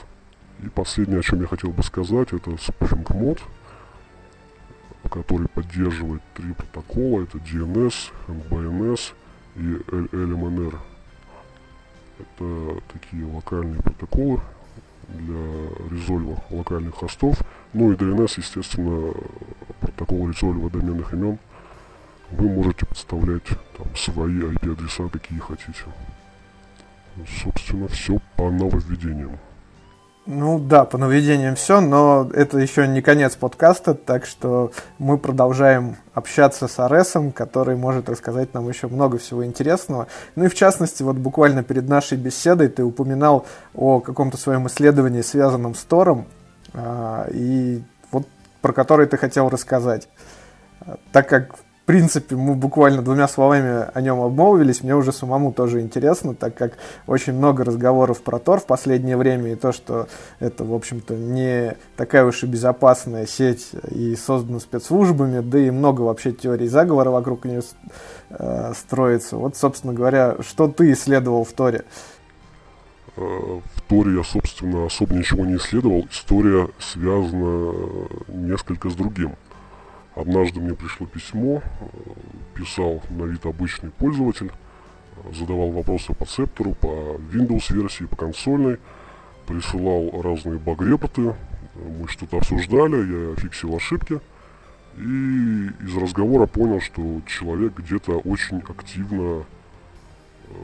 И 0.63 0.69
последнее, 0.69 1.21
о 1.21 1.23
чем 1.23 1.41
я 1.41 1.47
хотел 1.47 1.71
бы 1.71 1.83
сказать, 1.83 2.33
это 2.33 2.51
spoofing 2.51 3.17
мод, 3.17 3.41
который 5.09 5.49
поддерживает 5.49 6.23
три 6.35 6.53
протокола. 6.53 7.23
Это 7.23 7.39
DNS, 7.39 7.95
MBNS 8.29 9.13
и 9.57 9.61
LMNR. 9.61 10.79
Это 12.19 12.81
такие 12.93 13.25
локальные 13.27 13.83
протоколы 13.83 14.41
для 15.09 15.69
резольва 15.91 16.37
локальных 16.51 16.95
хостов. 16.95 17.43
Ну 17.73 17.93
и 17.93 17.97
DNS, 17.97 18.35
естественно, 18.37 19.13
протокол 19.81 20.29
резольва 20.29 20.71
доменных 20.71 21.13
имен. 21.13 21.39
Вы 22.31 22.49
можете 22.49 22.87
подставлять 22.87 23.47
там 23.77 23.95
свои 23.97 24.41
IP-адреса, 24.41 25.09
какие 25.09 25.39
хотите. 25.39 25.85
Собственно, 27.43 27.87
все 27.89 28.19
по 28.37 28.51
нововведениям. 28.51 29.39
Ну 30.27 30.59
да, 30.59 30.87
по 30.87 30.97
нововведениям 30.97 31.55
все, 31.55 31.81
но 31.81 32.31
это 32.33 32.59
еще 32.59 32.87
не 32.89 33.03
конец 33.03 33.37
подкаста, 33.37 33.93
так 33.93 34.25
что 34.25 34.73
мы 34.99 35.19
продолжаем 35.19 35.97
общаться 36.15 36.67
с 36.67 36.81
Аресом, 36.81 37.31
который 37.31 37.77
может 37.77 38.09
рассказать 38.09 38.55
нам 38.55 38.67
еще 38.67 38.87
много 38.87 39.19
всего 39.19 39.45
интересного. 39.45 40.07
Ну 40.35 40.45
и 40.45 40.49
в 40.49 40.55
частности, 40.55 41.03
вот 41.03 41.17
буквально 41.17 41.63
перед 41.63 41.91
нашей 41.91 42.17
беседой 42.17 42.69
ты 42.69 42.83
упоминал 42.85 43.47
о 43.75 44.01
каком-то 44.01 44.39
своем 44.39 44.67
исследовании, 44.67 45.21
связанном 45.21 45.75
с 45.75 45.85
Тором, 45.85 46.27
а, 46.73 47.29
и 47.31 47.83
вот 48.11 48.27
про 48.63 48.73
который 48.73 49.07
ты 49.07 49.19
хотел 49.19 49.51
рассказать. 49.51 50.09
Так 51.13 51.29
как 51.29 51.55
в 51.85 51.87
принципе, 51.87 52.35
мы 52.35 52.55
буквально 52.55 53.03
двумя 53.03 53.29
словами 53.29 53.91
о 53.93 54.01
нем 54.01 54.19
обмолвились. 54.23 54.83
Мне 54.83 54.97
уже 54.97 55.13
самому 55.13 55.53
тоже 55.53 55.83
интересно, 55.83 56.35
так 56.35 56.55
как 56.55 56.79
очень 57.07 57.35
много 57.35 57.63
разговоров 57.63 58.23
про 58.23 58.39
Тор 58.39 58.61
в 58.61 58.65
последнее 58.65 59.19
время, 59.19 59.53
и 59.53 59.55
то, 59.55 59.71
что 59.71 60.09
это, 60.39 60.65
в 60.65 60.73
общем-то, 60.73 61.15
не 61.15 61.77
такая 61.99 62.25
уж 62.25 62.43
и 62.43 62.47
безопасная 62.47 63.27
сеть 63.27 63.73
и 63.91 64.17
создана 64.17 64.61
спецслужбами, 64.61 65.41
да 65.41 65.59
и 65.59 65.71
много 65.71 66.01
вообще 66.01 66.33
теорий 66.33 66.69
заговора 66.69 67.11
вокруг 67.11 67.45
нее 67.45 67.61
э, 68.31 68.73
строится. 68.75 69.37
Вот, 69.37 69.55
собственно 69.59 69.93
говоря, 69.93 70.37
что 70.41 70.69
ты 70.69 70.91
исследовал 70.91 71.45
в 71.45 71.53
Торе? 71.53 71.85
Э, 73.17 73.21
в 73.21 73.83
Торе 73.83 74.17
я, 74.17 74.25
собственно, 74.25 74.87
особо 74.87 75.17
ничего 75.17 75.45
не 75.45 75.57
исследовал. 75.57 76.07
История 76.11 76.67
связана 76.79 77.75
несколько 78.29 78.89
с 78.89 78.95
другим. 78.95 79.37
Однажды 80.15 80.61
мне 80.61 80.75
пришло 80.75 81.07
письмо, 81.07 81.61
э, 81.81 81.87
писал 82.55 83.03
на 83.11 83.25
вид 83.25 83.45
обычный 83.47 83.91
пользователь, 83.91 84.53
задавал 85.33 85.71
вопросы 85.71 86.15
по 86.15 86.25
цептору, 86.25 86.75
по 86.75 87.19
Windows 87.33 87.73
версии, 87.73 88.05
по 88.05 88.15
консольной, 88.15 88.79
присылал 89.47 90.23
разные 90.23 90.59
баг-репорты, 90.59 91.35
мы 91.75 92.07
что-то 92.07 92.39
обсуждали, 92.39 93.31
я 93.31 93.37
фиксил 93.37 93.75
ошибки, 93.75 94.21
и 94.97 95.71
из 95.83 95.97
разговора 95.97 96.47
понял, 96.47 96.81
что 96.81 97.21
человек 97.27 97.77
где-то 97.77 98.19
очень 98.19 98.61
активно 98.61 99.41
э, 99.41 99.45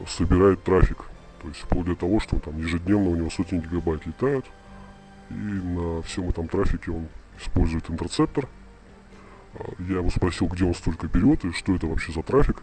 собирает 0.07 0.63
трафик. 0.63 1.03
То 1.41 1.49
есть 1.49 1.59
вплоть 1.59 1.87
до 1.87 1.95
того, 1.95 2.21
что 2.21 2.39
там 2.39 2.57
ежедневно 2.57 3.09
у 3.09 3.15
него 3.17 3.29
сотни 3.29 3.59
гигабайт 3.59 4.05
летают, 4.05 4.45
и 5.29 5.33
на 5.33 6.01
всем 6.03 6.29
этом 6.29 6.47
трафике 6.47 6.91
он 6.91 7.07
использует 7.37 7.89
интерцептор– 7.89 8.47
я 9.79 9.97
его 9.97 10.09
спросил, 10.09 10.47
где 10.47 10.65
он 10.65 10.73
столько 10.73 11.07
берет 11.07 11.43
и 11.45 11.51
что 11.51 11.75
это 11.75 11.87
вообще 11.87 12.11
за 12.11 12.23
трафик. 12.23 12.57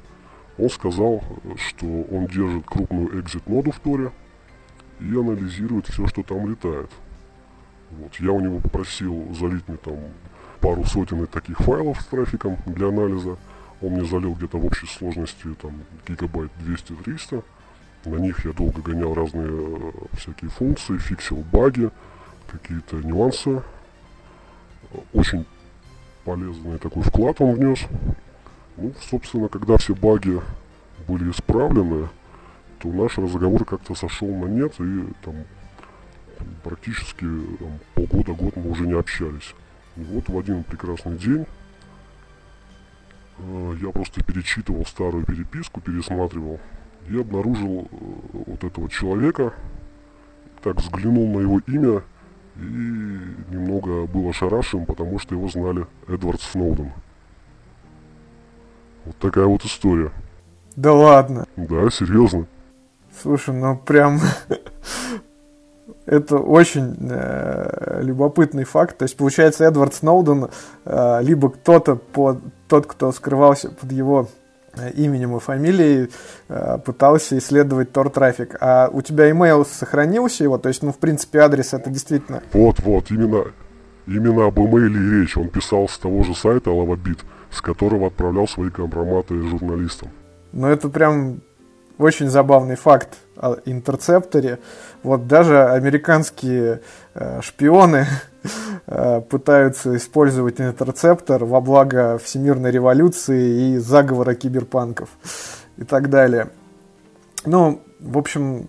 Он 0.58 0.70
сказал, 0.70 1.22
что 1.56 1.86
он 1.86 2.26
держит 2.26 2.64
крупную 2.66 3.20
экзит-ноду 3.20 3.70
в 3.70 3.78
Торе 3.78 4.10
и 5.00 5.10
анализирует 5.10 5.86
все, 5.86 6.06
что 6.06 6.22
там 6.22 6.48
летает. 6.48 6.90
Вот. 7.90 8.14
Я 8.16 8.32
у 8.32 8.40
него 8.40 8.58
попросил 8.58 9.34
залить 9.34 9.66
мне 9.68 9.76
там 9.76 9.96
пару 10.60 10.84
сотен 10.84 11.26
таких 11.26 11.58
файлов 11.58 12.00
с 12.00 12.06
трафиком 12.06 12.58
для 12.66 12.88
анализа. 12.88 13.38
Он 13.80 13.92
мне 13.92 14.04
залил 14.04 14.34
где-то 14.34 14.58
в 14.58 14.66
общей 14.66 14.86
сложности 14.86 15.54
там 15.60 15.72
гигабайт 16.06 16.50
200-300. 16.66 17.44
На 18.06 18.16
них 18.16 18.44
я 18.44 18.52
долго 18.52 18.82
гонял 18.82 19.14
разные 19.14 19.48
э, 19.50 19.92
всякие 20.16 20.50
функции, 20.50 20.98
фиксил 20.98 21.44
баги, 21.52 21.90
какие-то 22.50 22.96
нюансы. 22.96 23.62
Очень 25.12 25.46
полезный 26.24 26.78
такой 26.78 27.02
вклад 27.02 27.40
он 27.40 27.54
внес. 27.54 27.80
Ну, 28.76 28.92
собственно, 29.10 29.48
когда 29.48 29.76
все 29.76 29.94
баги 29.94 30.40
были 31.06 31.30
исправлены, 31.30 32.08
то 32.78 32.88
наш 32.88 33.18
разговор 33.18 33.64
как-то 33.64 33.94
сошел 33.94 34.28
на 34.28 34.46
нет, 34.46 34.72
и 34.78 35.04
там 35.24 35.44
практически 36.62 37.26
там, 37.58 37.78
полгода-год 37.94 38.56
мы 38.56 38.70
уже 38.70 38.86
не 38.86 38.92
общались. 38.92 39.54
И 39.96 40.02
вот 40.02 40.28
в 40.28 40.38
один 40.38 40.62
прекрасный 40.62 41.16
день 41.16 41.46
э, 43.38 43.76
я 43.82 43.90
просто 43.90 44.22
перечитывал 44.22 44.86
старую 44.86 45.24
переписку, 45.24 45.80
пересматривал, 45.80 46.60
и 47.08 47.18
обнаружил 47.18 47.88
э, 47.90 47.96
вот 48.46 48.62
этого 48.64 48.88
человека, 48.88 49.52
так 50.62 50.76
взглянул 50.76 51.26
на 51.36 51.40
его 51.40 51.60
имя, 51.66 52.02
и 52.58 53.54
немного 53.54 54.06
был 54.06 54.28
ошарашен, 54.28 54.84
потому 54.84 55.18
что 55.18 55.34
его 55.34 55.48
знали 55.48 55.86
Эдвард 56.08 56.40
Сноуден. 56.40 56.92
Вот 59.04 59.16
такая 59.18 59.46
вот 59.46 59.64
история. 59.64 60.10
Да 60.76 60.92
ладно? 60.92 61.46
Да, 61.56 61.88
серьезно. 61.90 62.46
Слушай, 63.22 63.54
ну 63.54 63.76
прям 63.76 64.20
это 66.06 66.38
очень 66.38 66.96
э, 67.00 68.00
любопытный 68.02 68.64
факт. 68.64 68.98
То 68.98 69.04
есть, 69.04 69.16
получается, 69.16 69.64
Эдвард 69.64 69.94
Сноуден, 69.94 70.48
э, 70.84 71.22
либо 71.22 71.50
кто-то, 71.50 71.96
по, 71.96 72.40
тот, 72.68 72.86
кто 72.86 73.12
скрывался 73.12 73.70
под 73.70 73.92
его 73.92 74.28
именем 74.94 75.36
и 75.36 75.40
фамилией 75.40 76.10
э, 76.48 76.78
пытался 76.84 77.38
исследовать 77.38 77.92
тор-трафик. 77.92 78.56
А 78.60 78.88
у 78.92 79.02
тебя 79.02 79.30
email 79.30 79.66
сохранился 79.66 80.44
его? 80.44 80.58
То 80.58 80.68
есть, 80.68 80.82
ну, 80.82 80.92
в 80.92 80.98
принципе, 80.98 81.40
адрес 81.40 81.74
это 81.74 81.90
действительно... 81.90 82.42
Вот, 82.52 82.80
вот, 82.80 83.10
именно, 83.10 83.44
именно 84.06 84.46
об 84.46 84.58
имейле 84.58 85.00
и 85.00 85.20
речь. 85.20 85.36
Он 85.36 85.48
писал 85.48 85.88
с 85.88 85.98
того 85.98 86.22
же 86.24 86.34
сайта 86.34 86.70
Lavabit, 86.70 87.18
с 87.50 87.60
которого 87.60 88.06
отправлял 88.08 88.46
свои 88.48 88.70
компроматы 88.70 89.40
журналистам. 89.42 90.10
Ну, 90.52 90.66
это 90.66 90.88
прям 90.88 91.40
очень 91.98 92.28
забавный 92.28 92.76
факт 92.76 93.18
о 93.36 93.56
интерцепторе. 93.64 94.58
Вот 95.02 95.26
даже 95.26 95.64
американские 95.68 96.80
э, 97.14 97.40
шпионы 97.42 97.96
э, 97.96 98.06
пытаются 98.86 99.96
использовать 99.96 100.60
интерцептор 100.60 101.44
во 101.44 101.60
благо 101.60 102.18
всемирной 102.18 102.70
революции 102.70 103.74
и 103.74 103.78
заговора 103.78 104.34
киберпанков 104.34 105.08
и 105.76 105.84
так 105.84 106.10
далее. 106.10 106.50
Ну, 107.44 107.82
в 108.00 108.18
общем, 108.18 108.68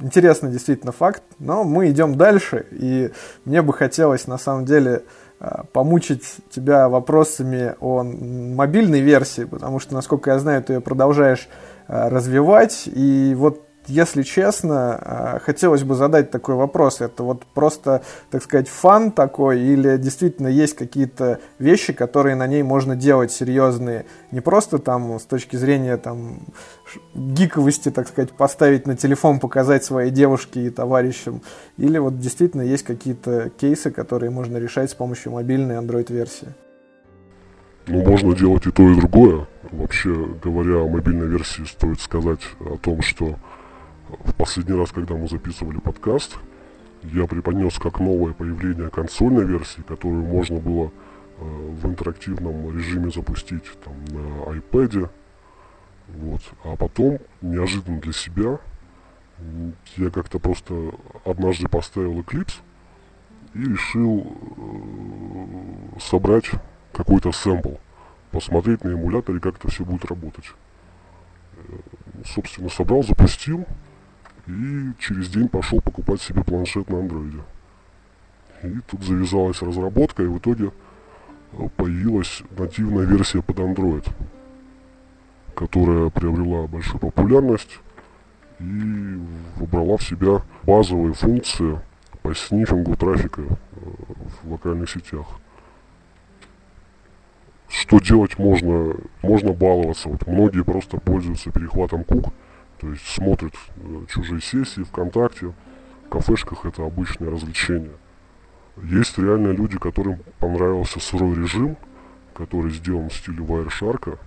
интересный 0.00 0.50
действительно 0.50 0.92
факт, 0.92 1.22
но 1.38 1.64
мы 1.64 1.90
идем 1.90 2.16
дальше, 2.16 2.66
и 2.70 3.10
мне 3.44 3.62
бы 3.62 3.72
хотелось 3.72 4.26
на 4.26 4.38
самом 4.38 4.64
деле 4.64 5.04
э, 5.40 5.62
помучить 5.72 6.36
тебя 6.50 6.88
вопросами 6.88 7.74
о 7.80 8.02
мобильной 8.02 9.00
версии, 9.00 9.44
потому 9.44 9.78
что, 9.78 9.94
насколько 9.94 10.30
я 10.30 10.38
знаю, 10.38 10.62
ты 10.62 10.74
ее 10.74 10.80
продолжаешь 10.80 11.48
Э, 11.92 12.08
развивать. 12.08 12.84
И 12.86 13.34
вот 13.36 13.66
если 13.86 14.22
честно, 14.22 14.94
а, 14.94 15.38
хотелось 15.40 15.82
бы 15.82 15.94
задать 15.94 16.30
такой 16.30 16.54
вопрос. 16.54 17.00
Это 17.00 17.22
вот 17.22 17.44
просто, 17.54 18.02
так 18.30 18.42
сказать, 18.42 18.68
фан 18.68 19.10
такой 19.10 19.60
или 19.60 19.96
действительно 19.96 20.48
есть 20.48 20.76
какие-то 20.76 21.40
вещи, 21.58 21.92
которые 21.92 22.36
на 22.36 22.46
ней 22.46 22.62
можно 22.62 22.94
делать 22.94 23.32
серьезные? 23.32 24.06
Не 24.30 24.40
просто 24.40 24.78
там 24.78 25.18
с 25.18 25.22
точки 25.22 25.56
зрения 25.56 25.96
там 25.96 26.40
гиковости, 27.14 27.90
так 27.90 28.08
сказать, 28.08 28.32
поставить 28.32 28.86
на 28.86 28.96
телефон, 28.96 29.40
показать 29.40 29.84
своей 29.84 30.10
девушке 30.10 30.66
и 30.66 30.70
товарищам. 30.70 31.42
Или 31.76 31.98
вот 31.98 32.18
действительно 32.18 32.62
есть 32.62 32.84
какие-то 32.84 33.50
кейсы, 33.60 33.90
которые 33.90 34.30
можно 34.30 34.56
решать 34.58 34.90
с 34.90 34.94
помощью 34.94 35.32
мобильной 35.32 35.76
Android-версии? 35.76 36.48
Ну, 37.86 38.04
можно 38.04 38.36
делать 38.36 38.66
и 38.66 38.70
то, 38.70 38.88
и 38.88 38.94
другое. 38.94 39.46
Вообще 39.72 40.14
говоря 40.42 40.82
о 40.82 40.88
мобильной 40.88 41.26
версии, 41.26 41.64
стоит 41.64 42.00
сказать 42.00 42.40
о 42.60 42.76
том, 42.76 43.02
что 43.02 43.36
в 44.24 44.34
последний 44.34 44.76
раз, 44.76 44.90
когда 44.92 45.14
мы 45.14 45.28
записывали 45.28 45.78
подкаст, 45.78 46.38
я 47.02 47.26
преподнес 47.26 47.78
как 47.78 48.00
новое 48.00 48.32
появление 48.32 48.90
консольной 48.90 49.44
версии, 49.44 49.80
которую 49.82 50.24
можно 50.24 50.58
было 50.58 50.90
э, 51.38 51.42
в 51.42 51.86
интерактивном 51.86 52.76
режиме 52.76 53.10
запустить 53.10 53.64
там, 53.84 53.94
на 54.06 54.52
iPad. 54.54 55.10
Вот. 56.08 56.42
А 56.64 56.76
потом, 56.76 57.18
неожиданно 57.40 58.00
для 58.00 58.12
себя, 58.12 58.58
я 59.96 60.10
как-то 60.10 60.38
просто 60.38 60.92
однажды 61.24 61.68
поставил 61.68 62.20
Eclipse 62.20 62.60
и 63.54 63.60
решил 63.60 64.36
э, 64.56 65.98
собрать 66.00 66.50
какой-то 66.92 67.32
сэмпл, 67.32 67.74
посмотреть 68.30 68.84
на 68.84 68.92
эмуляторе, 68.92 69.40
как 69.40 69.56
это 69.56 69.70
все 69.70 69.84
будет 69.84 70.04
работать. 70.04 70.52
Э, 71.56 71.60
собственно, 72.26 72.68
собрал, 72.68 73.02
запустил, 73.02 73.66
и 74.50 74.92
через 74.98 75.28
день 75.28 75.48
пошел 75.48 75.80
покупать 75.80 76.20
себе 76.20 76.42
планшет 76.42 76.88
на 76.90 76.98
андроиде. 76.98 77.40
И 78.62 78.78
тут 78.88 79.02
завязалась 79.04 79.62
разработка, 79.62 80.22
и 80.22 80.26
в 80.26 80.38
итоге 80.38 80.72
э, 81.52 81.68
появилась 81.76 82.42
нативная 82.58 83.06
версия 83.06 83.42
под 83.42 83.58
Android, 83.58 84.06
которая 85.54 86.10
приобрела 86.10 86.66
большую 86.66 87.00
популярность 87.00 87.78
и 88.58 89.18
вобрала 89.56 89.96
в 89.96 90.02
себя 90.02 90.42
базовые 90.64 91.14
функции 91.14 91.80
по 92.22 92.34
снифингу 92.34 92.96
трафика 92.96 93.42
э, 93.42 93.46
в 94.42 94.52
локальных 94.52 94.90
сетях. 94.90 95.26
Что 97.68 98.00
делать 98.00 98.36
можно? 98.36 98.96
Можно 99.22 99.52
баловаться. 99.52 100.08
Вот 100.08 100.26
многие 100.26 100.64
просто 100.64 100.98
пользуются 100.98 101.52
перехватом 101.52 102.02
кук, 102.02 102.32
то 102.80 102.88
есть 102.88 103.06
смотрят 103.06 103.52
э, 103.76 104.04
чужие 104.08 104.40
сессии 104.40 104.82
ВКонтакте, 104.82 105.52
в 106.06 106.08
кафешках 106.08 106.64
это 106.64 106.84
обычное 106.84 107.30
развлечение. 107.30 107.92
Есть 108.82 109.18
реально 109.18 109.48
люди, 109.52 109.78
которым 109.78 110.20
понравился 110.38 110.98
сырой 110.98 111.34
режим, 111.34 111.76
который 112.32 112.70
сделан 112.70 113.10
в 113.10 113.14
стиле 113.14 113.44
Wireshark, 113.44 114.18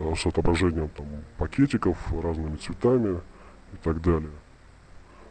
э, 0.00 0.14
с 0.16 0.26
отображением 0.26 0.88
там, 0.88 1.06
пакетиков 1.38 1.96
разными 2.12 2.56
цветами 2.56 3.20
и 3.72 3.76
так 3.84 4.02
далее. 4.02 4.32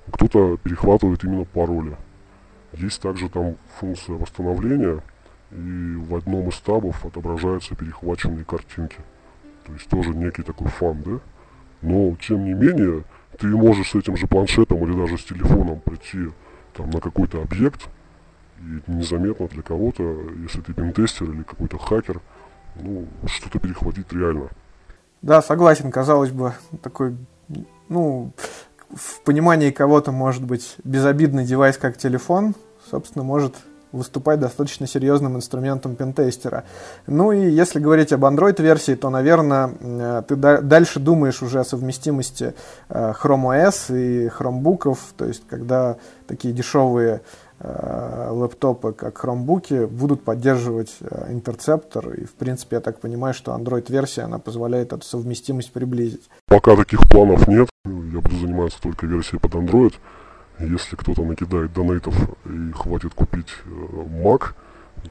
Кто-то 0.10 0.56
перехватывает 0.58 1.24
именно 1.26 1.44
пароли. 1.44 1.98
Есть 2.72 3.02
также 3.02 3.28
там 3.28 3.58
функция 3.80 4.16
восстановления, 4.16 5.04
и 5.52 5.96
в 5.98 6.16
одном 6.16 6.48
из 6.48 6.58
табов 6.60 7.06
отображаются 7.06 7.76
перехваченные 7.76 8.46
картинки. 8.46 8.98
То 9.66 9.74
есть 9.74 9.90
тоже 9.90 10.12
некий 10.12 10.44
такой 10.44 10.70
фан, 10.70 11.04
да? 11.04 11.20
Но, 11.82 12.16
тем 12.16 12.46
не 12.46 12.54
менее, 12.54 13.04
ты 13.38 13.48
можешь 13.48 13.92
с 13.92 13.96
этим 13.96 14.18
же 14.18 14.28
планшетом 14.28 14.84
или 14.84 14.98
даже 14.98 15.18
с 15.18 15.24
телефоном 15.24 15.80
прийти 15.80 16.32
там, 16.74 16.90
на 16.90 17.00
какой-то 17.00 17.42
объект, 17.42 17.88
и 18.60 18.92
незаметно 18.92 19.48
для 19.48 19.62
кого-то, 19.62 20.04
если 20.42 20.62
ты 20.62 20.74
пентестер 20.74 21.32
или 21.32 21.44
какой-то 21.44 21.78
хакер, 21.78 22.22
ну, 22.76 23.08
что-то 23.26 23.60
перехватить 23.60 24.12
реально. 24.12 24.50
Да, 25.22 25.42
согласен, 25.42 25.92
казалось 25.92 26.32
бы, 26.32 26.54
такой, 26.82 27.16
ну, 27.88 28.34
в 28.90 29.22
понимании 29.22 29.72
кого-то, 29.72 30.12
может 30.12 30.44
быть, 30.44 30.76
безобидный 30.84 31.46
девайс, 31.46 31.78
как 31.78 31.98
телефон, 31.98 32.56
собственно, 32.90 33.24
может 33.24 33.56
выступать 33.92 34.40
достаточно 34.40 34.88
серьезным 34.88 35.36
инструментом 35.36 35.96
пентестера. 35.96 36.64
Ну 37.08 37.32
и 37.32 37.50
если 37.50 37.80
говорить 37.80 38.14
об 38.14 38.26
Android-версии, 38.26 38.96
то, 38.96 39.10
наверное, 39.10 39.72
э, 39.80 40.24
ты 40.28 40.36
дальше 40.36 41.00
думаешь 41.00 41.42
уже 41.42 41.60
о 41.60 41.64
совместимости 41.64 42.54
э, 42.90 43.14
Chrome 43.22 43.68
OS 43.68 43.96
и 43.96 44.28
Chromebook'ов, 44.28 44.98
то 45.18 45.26
есть 45.26 45.44
когда 45.50 45.98
такие 46.28 46.54
дешевые 46.54 47.22
э, 47.60 48.30
лэптопы, 48.32 48.94
как 48.94 49.24
Chromebook, 49.24 49.88
будут 49.88 50.24
поддерживать 50.24 50.96
интерцептор. 51.30 52.12
И, 52.14 52.26
в 52.26 52.34
принципе, 52.34 52.76
я 52.76 52.82
так 52.82 53.00
понимаю, 53.00 53.34
что 53.34 53.56
Android-версия, 53.56 54.22
она 54.22 54.38
позволяет 54.38 54.94
эту 54.94 55.04
совместимость 55.04 55.72
приблизить. 55.72 56.30
Пока 56.46 56.76
таких 56.76 57.02
планов 57.10 57.48
нет. 57.48 57.70
Я 57.86 58.22
буду 58.22 58.38
заниматься 58.38 58.80
только 58.82 59.08
версией 59.08 59.40
под 59.40 59.56
Android. 59.56 59.94
Если 60.60 60.96
кто-то 60.96 61.24
накидает 61.24 61.74
донейтов 61.74 62.16
и 62.46 62.72
хватит 62.74 63.14
купить 63.14 63.48
э, 63.66 63.70
Mac, 63.70 64.54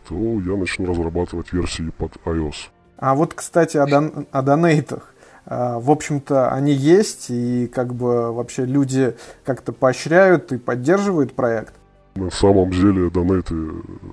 то 0.09 0.15
я 0.15 0.57
начну 0.57 0.87
разрабатывать 0.87 1.53
версии 1.53 1.91
под 1.97 2.13
iOS. 2.25 2.69
А 2.99 3.15
вот, 3.15 3.33
кстати, 3.35 3.77
о, 3.79 3.87
дон 3.87 4.27
о 4.31 4.43
донейтах. 4.43 5.15
А, 5.47 5.79
в 5.79 5.91
общем-то, 5.91 6.53
они 6.53 6.73
есть, 6.73 7.31
и 7.31 7.67
как 7.69 7.95
бы 7.95 8.33
вообще 8.33 8.67
люди 8.67 9.17
как-то 9.45 9.73
поощряют 9.73 10.53
и 10.53 10.59
поддерживают 10.59 11.35
проект. 11.35 11.75
На 12.17 12.31
самом 12.31 12.71
деле 12.71 13.09
донейты 13.09 13.55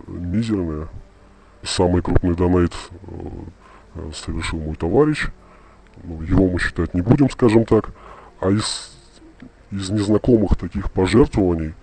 мизерные. 0.08 0.88
Самый 1.64 2.02
крупный 2.02 2.36
донейт 2.36 2.74
э, 3.08 4.12
совершил 4.14 4.60
мой 4.60 4.76
товарищ. 4.76 5.28
Ну, 6.04 6.22
его 6.22 6.48
мы 6.48 6.60
считать 6.60 6.94
не 6.94 7.02
будем, 7.02 7.30
скажем 7.30 7.66
так. 7.66 7.90
А 8.40 8.50
из 8.50 8.95
из 9.72 9.90
незнакомых 9.90 10.56
таких 10.56 10.92
пожертвований 10.92 11.74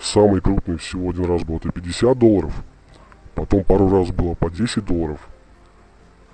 самый 0.00 0.40
крупный 0.40 0.78
всего 0.78 1.10
один 1.10 1.26
раз 1.26 1.42
был 1.42 1.56
это 1.56 1.70
50 1.70 2.18
долларов, 2.18 2.52
потом 3.34 3.64
пару 3.64 3.88
раз 3.88 4.10
было 4.10 4.34
по 4.34 4.50
10 4.50 4.84
долларов, 4.84 5.20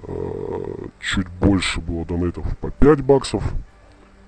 э, 0.03 0.87
чуть 1.01 1.29
больше 1.41 1.81
было 1.81 2.05
донейтов 2.05 2.57
по 2.59 2.71
5 2.71 3.01
баксов, 3.03 3.43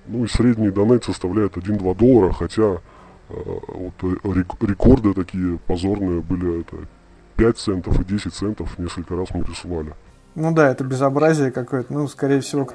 ну 0.06 0.24
и 0.24 0.28
средний 0.28 0.70
донейт 0.70 1.04
составляет 1.04 1.56
1-2 1.56 1.96
доллара, 1.96 2.32
хотя 2.32 2.80
э, 3.28 3.34
вот 3.68 3.94
рекорды 4.62 5.14
такие 5.14 5.58
позорные 5.58 6.20
были 6.20 6.60
это 6.60 6.76
5 7.36 7.58
центов 7.58 8.00
и 8.00 8.04
10 8.04 8.32
центов 8.32 8.78
несколько 8.78 9.16
раз 9.16 9.28
мы 9.34 9.44
присылали. 9.44 9.94
Ну 10.34 10.52
да, 10.52 10.70
это 10.70 10.84
безобразие 10.84 11.50
какое-то, 11.50 11.92
ну 11.92 12.06
скорее 12.08 12.40
всего 12.40 12.66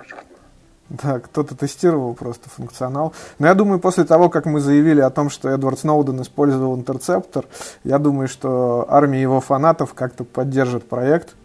да, 1.03 1.19
кто-то 1.19 1.55
тестировал 1.55 2.13
просто 2.13 2.49
функционал. 2.49 3.13
Но 3.39 3.47
я 3.47 3.53
думаю, 3.53 3.79
после 3.79 4.03
того, 4.03 4.29
как 4.29 4.45
мы 4.45 4.59
заявили 4.59 5.01
о 5.01 5.09
том, 5.09 5.29
что 5.29 5.49
Эдвард 5.49 5.79
Сноуден 5.79 6.21
использовал 6.21 6.75
интерцептор, 6.75 7.45
я 7.83 7.97
думаю, 7.97 8.27
что 8.27 8.85
армия 8.89 9.21
его 9.21 9.39
фанатов 9.39 9.93
как-то 9.93 10.23
поддержит 10.23 10.87
проект. 10.87 11.35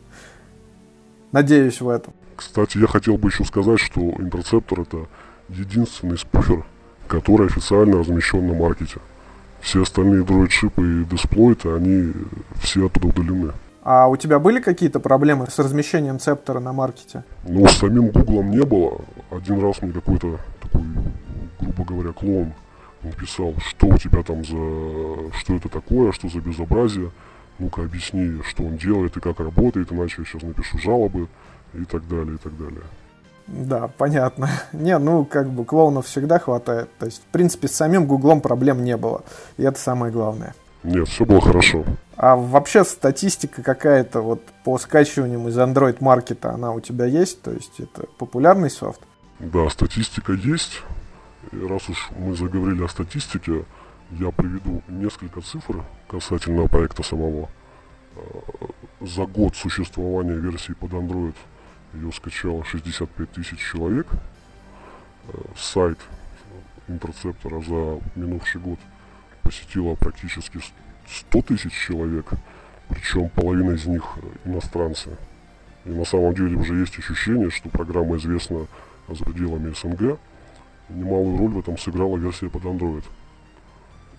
Надеюсь 1.33 1.81
в 1.81 1.89
этом. 1.89 2.13
Кстати, 2.35 2.79
я 2.79 2.87
хотел 2.87 3.17
бы 3.17 3.29
еще 3.29 3.45
сказать, 3.45 3.79
что 3.79 4.01
интерцептор 4.01 4.81
это 4.81 5.07
единственный 5.49 6.19
спуфер, 6.19 6.65
который 7.07 7.47
официально 7.47 7.99
размещен 7.99 8.47
на 8.47 8.55
маркете. 8.55 8.99
Все 9.61 9.83
остальные 9.83 10.23
дроид-шипы 10.23 11.03
и 11.03 11.05
дисплойты, 11.05 11.71
они 11.71 12.13
все 12.61 12.87
оттуда 12.87 13.09
удалены. 13.09 13.53
А 13.89 14.09
у 14.09 14.17
тебя 14.17 14.41
были 14.41 14.59
какие-то 14.59 14.99
проблемы 14.99 15.47
с 15.49 15.61
размещением 15.61 16.19
цептора 16.19 16.59
на 16.59 16.73
маркете? 16.73 17.23
Ну, 17.45 17.69
с 17.69 17.79
самим 17.79 18.09
Гуглом 18.09 18.51
не 18.51 18.65
было. 18.65 19.01
Один 19.31 19.61
раз 19.61 19.83
мне 19.83 19.93
какой-то 19.93 20.39
такой, 20.63 20.83
грубо 21.61 21.85
говоря, 21.85 22.13
клон 22.13 22.53
написал, 23.03 23.55
что 23.59 23.89
у 23.89 23.99
тебя 23.99 24.23
там 24.23 24.45
за... 24.45 25.37
что 25.39 25.55
это 25.55 25.69
такое, 25.69 26.13
что 26.13 26.29
за 26.29 26.41
безобразие. 26.41 27.11
Ну-ка 27.59 27.83
объясни, 27.83 28.41
что 28.49 28.65
он 28.65 28.77
делает 28.77 29.17
и 29.17 29.21
как 29.21 29.41
работает, 29.41 29.91
иначе 29.91 30.17
я 30.19 30.25
сейчас 30.25 30.43
напишу 30.43 30.79
жалобы 30.79 31.29
и 31.73 31.85
так 31.85 32.07
далее, 32.07 32.35
и 32.35 32.39
так 32.39 32.57
далее. 32.57 32.83
Да, 33.47 33.89
понятно. 33.97 34.51
Не, 34.73 34.99
ну, 34.99 35.25
как 35.25 35.49
бы 35.49 35.65
клоунов 35.65 36.07
всегда 36.07 36.39
хватает. 36.39 36.91
То 36.99 37.07
есть, 37.07 37.23
в 37.23 37.33
принципе, 37.33 37.69
с 37.69 37.73
самим 37.73 38.07
Гуглом 38.07 38.41
проблем 38.41 38.85
не 38.85 38.97
было. 38.97 39.23
И 39.57 39.63
это 39.63 39.79
самое 39.79 40.13
главное. 40.13 40.55
Нет, 40.83 41.09
все 41.09 41.25
было 41.25 41.41
хорошо. 41.41 41.85
А 42.17 42.37
вообще 42.37 42.85
статистика 42.85 43.63
какая-то 43.63 44.21
вот 44.21 44.41
по 44.65 44.79
скачиваниям 44.79 45.49
из 45.49 45.59
Android 45.59 45.97
маркета, 46.01 46.53
она 46.53 46.73
у 46.73 46.81
тебя 46.81 47.07
есть? 47.07 47.43
То 47.43 47.53
есть 47.53 47.81
это 47.81 48.07
популярный 48.19 48.71
софт? 48.71 49.01
Да, 49.39 49.69
статистика 49.69 50.33
есть. 50.33 50.83
И 51.53 51.59
раз 51.59 51.89
уж 51.91 52.09
мы 52.17 52.35
заговорили 52.35 52.83
о 52.83 52.89
статистике, 52.89 53.65
я 54.13 54.31
приведу 54.31 54.83
несколько 54.89 55.43
цифр 55.43 55.85
касательно 56.09 56.67
проекта 56.69 57.03
самого. 57.03 57.51
А, 58.15 58.21
за 59.01 59.27
год 59.27 59.55
существования 59.55 60.37
версии 60.37 60.73
под 60.73 60.93
Android 60.93 61.35
ее 61.93 62.13
скачало 62.13 62.65
65 62.65 63.31
тысяч 63.33 63.59
человек. 63.59 64.07
А, 65.29 65.39
сайт 65.55 65.99
интерцептора 66.89 67.61
за 67.61 68.01
минувший 68.15 68.61
год 68.61 68.79
посетило 69.43 69.97
практически 69.97 70.61
100 71.07 71.43
тысяч 71.43 71.73
человек, 71.73 72.31
причем 72.89 73.29
половина 73.29 73.73
из 73.73 73.85
них 73.85 74.03
иностранцы. 74.45 75.11
И 75.85 75.91
на 75.91 76.05
самом 76.05 76.35
деле 76.35 76.57
уже 76.57 76.75
есть 76.75 76.99
ощущение, 76.99 77.51
что 77.51 77.69
программа 77.69 78.17
известна 78.17 78.67
за 79.09 79.25
пределами 79.25 79.73
СНГ. 79.73 80.19
Немалую 80.89 81.39
роль 81.39 81.51
в 81.53 81.59
этом 81.59 81.79
сыграла 81.79 82.17
версия 82.17 82.49
под 82.49 82.63
Android. 82.63 83.05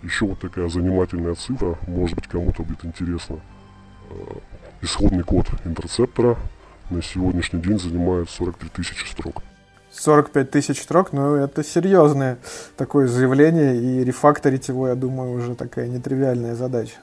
Еще 0.03 0.25
вот 0.25 0.39
такая 0.39 0.69
занимательная 0.69 1.35
цифра, 1.35 1.77
может 1.87 2.15
быть 2.15 2.27
кому-то 2.27 2.63
будет 2.63 2.85
интересно. 2.85 3.39
Э, 4.09 4.15
исходный 4.81 5.23
код 5.23 5.47
интерцептора 5.65 6.37
на 6.89 7.01
сегодняшний 7.01 7.61
день 7.61 7.79
занимает 7.79 8.29
43 8.29 8.69
тысячи 8.69 9.05
строк. 9.09 9.41
45 9.91 10.51
тысяч 10.51 10.81
строк, 10.81 11.13
ну 11.13 11.35
это 11.35 11.63
серьезное 11.63 12.37
такое 12.75 13.07
заявление, 13.07 13.75
и 13.77 14.03
рефакторить 14.03 14.67
его, 14.67 14.87
я 14.87 14.95
думаю, 14.95 15.31
уже 15.31 15.55
такая 15.55 15.87
нетривиальная 15.87 16.55
задача. 16.55 16.97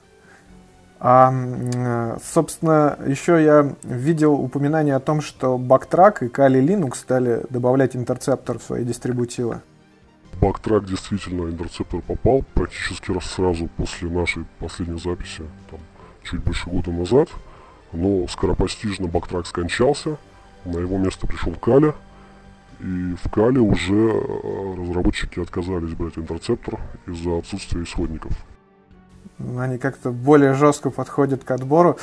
А, 1.01 2.16
собственно, 2.22 2.99
еще 3.07 3.42
я 3.42 3.74
видел 3.82 4.34
упоминание 4.34 4.95
о 4.97 5.01
том, 5.01 5.20
что 5.20 5.57
Backtrack 5.59 6.26
и 6.26 6.28
Kali 6.28 6.64
Linux 6.64 6.97
стали 6.97 7.45
добавлять 7.51 7.95
интерцептор 7.97 8.59
в 8.59 8.62
свои 8.62 8.84
дистрибутивы. 8.84 9.61
Backtrack 10.40 10.86
действительно 10.86 11.51
интерцептор 11.51 12.01
попал 12.01 12.45
практически 12.55 13.11
раз 13.11 13.24
сразу 13.24 13.68
после 13.76 14.09
нашей 14.09 14.45
последней 14.59 14.99
записи, 14.99 15.42
там, 15.70 15.80
чуть 16.22 16.42
больше 16.42 16.68
года 16.70 16.90
назад. 16.90 17.28
Но 17.92 18.26
скоропостижно 18.26 19.07
Backtrack 19.07 19.45
скончался, 19.47 20.16
на 20.64 20.78
его 20.78 20.99
место 20.99 21.26
пришел 21.26 21.53
Кали, 21.55 21.95
и 22.80 23.14
в 23.22 23.30
Кали 23.30 23.59
уже 23.59 23.95
э, 23.95 24.74
разработчики 24.76 25.40
отказались 25.40 25.95
брать 25.95 26.18
интерцептор 26.18 26.80
из-за 27.07 27.38
отсутствия 27.38 27.82
исходников. 27.82 28.32
Они 29.39 29.78
как-то 29.78 30.11
более 30.11 30.55
жестко 30.55 30.91
подходят 30.91 31.45
к 31.45 31.51
отбору. 31.51 31.99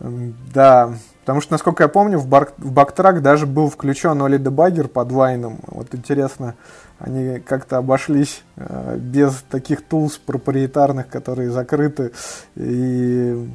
Да, 0.00 0.94
потому 1.20 1.42
что, 1.42 1.52
насколько 1.52 1.82
я 1.82 1.88
помню, 1.88 2.18
в, 2.18 2.26
бар, 2.26 2.52
в 2.56 2.72
Backtrack 2.72 3.20
даже 3.20 3.46
был 3.46 3.68
включен 3.68 4.22
Оли 4.22 4.38
Дебаггер 4.38 4.88
под 4.88 5.12
Вайном. 5.12 5.60
Вот 5.66 5.94
интересно, 5.94 6.54
они 6.98 7.38
как-то 7.40 7.76
обошлись 7.76 8.42
э, 8.56 8.96
без 8.96 9.44
таких 9.50 9.86
тулс 9.86 10.16
проприетарных, 10.16 11.08
которые 11.08 11.50
закрыты. 11.50 12.12
И 12.56 13.46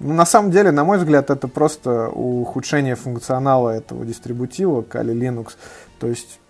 ну, 0.00 0.14
на 0.14 0.26
самом 0.26 0.50
деле, 0.50 0.72
на 0.72 0.82
мой 0.82 0.98
взгляд, 0.98 1.30
это 1.30 1.46
просто 1.46 2.08
ухудшение 2.08 2.96
функционала 2.96 3.70
этого 3.70 4.04
дистрибутива 4.04 4.80
Kali 4.80 5.14
Linux. 5.14 5.50
То 6.00 6.08
есть 6.08 6.40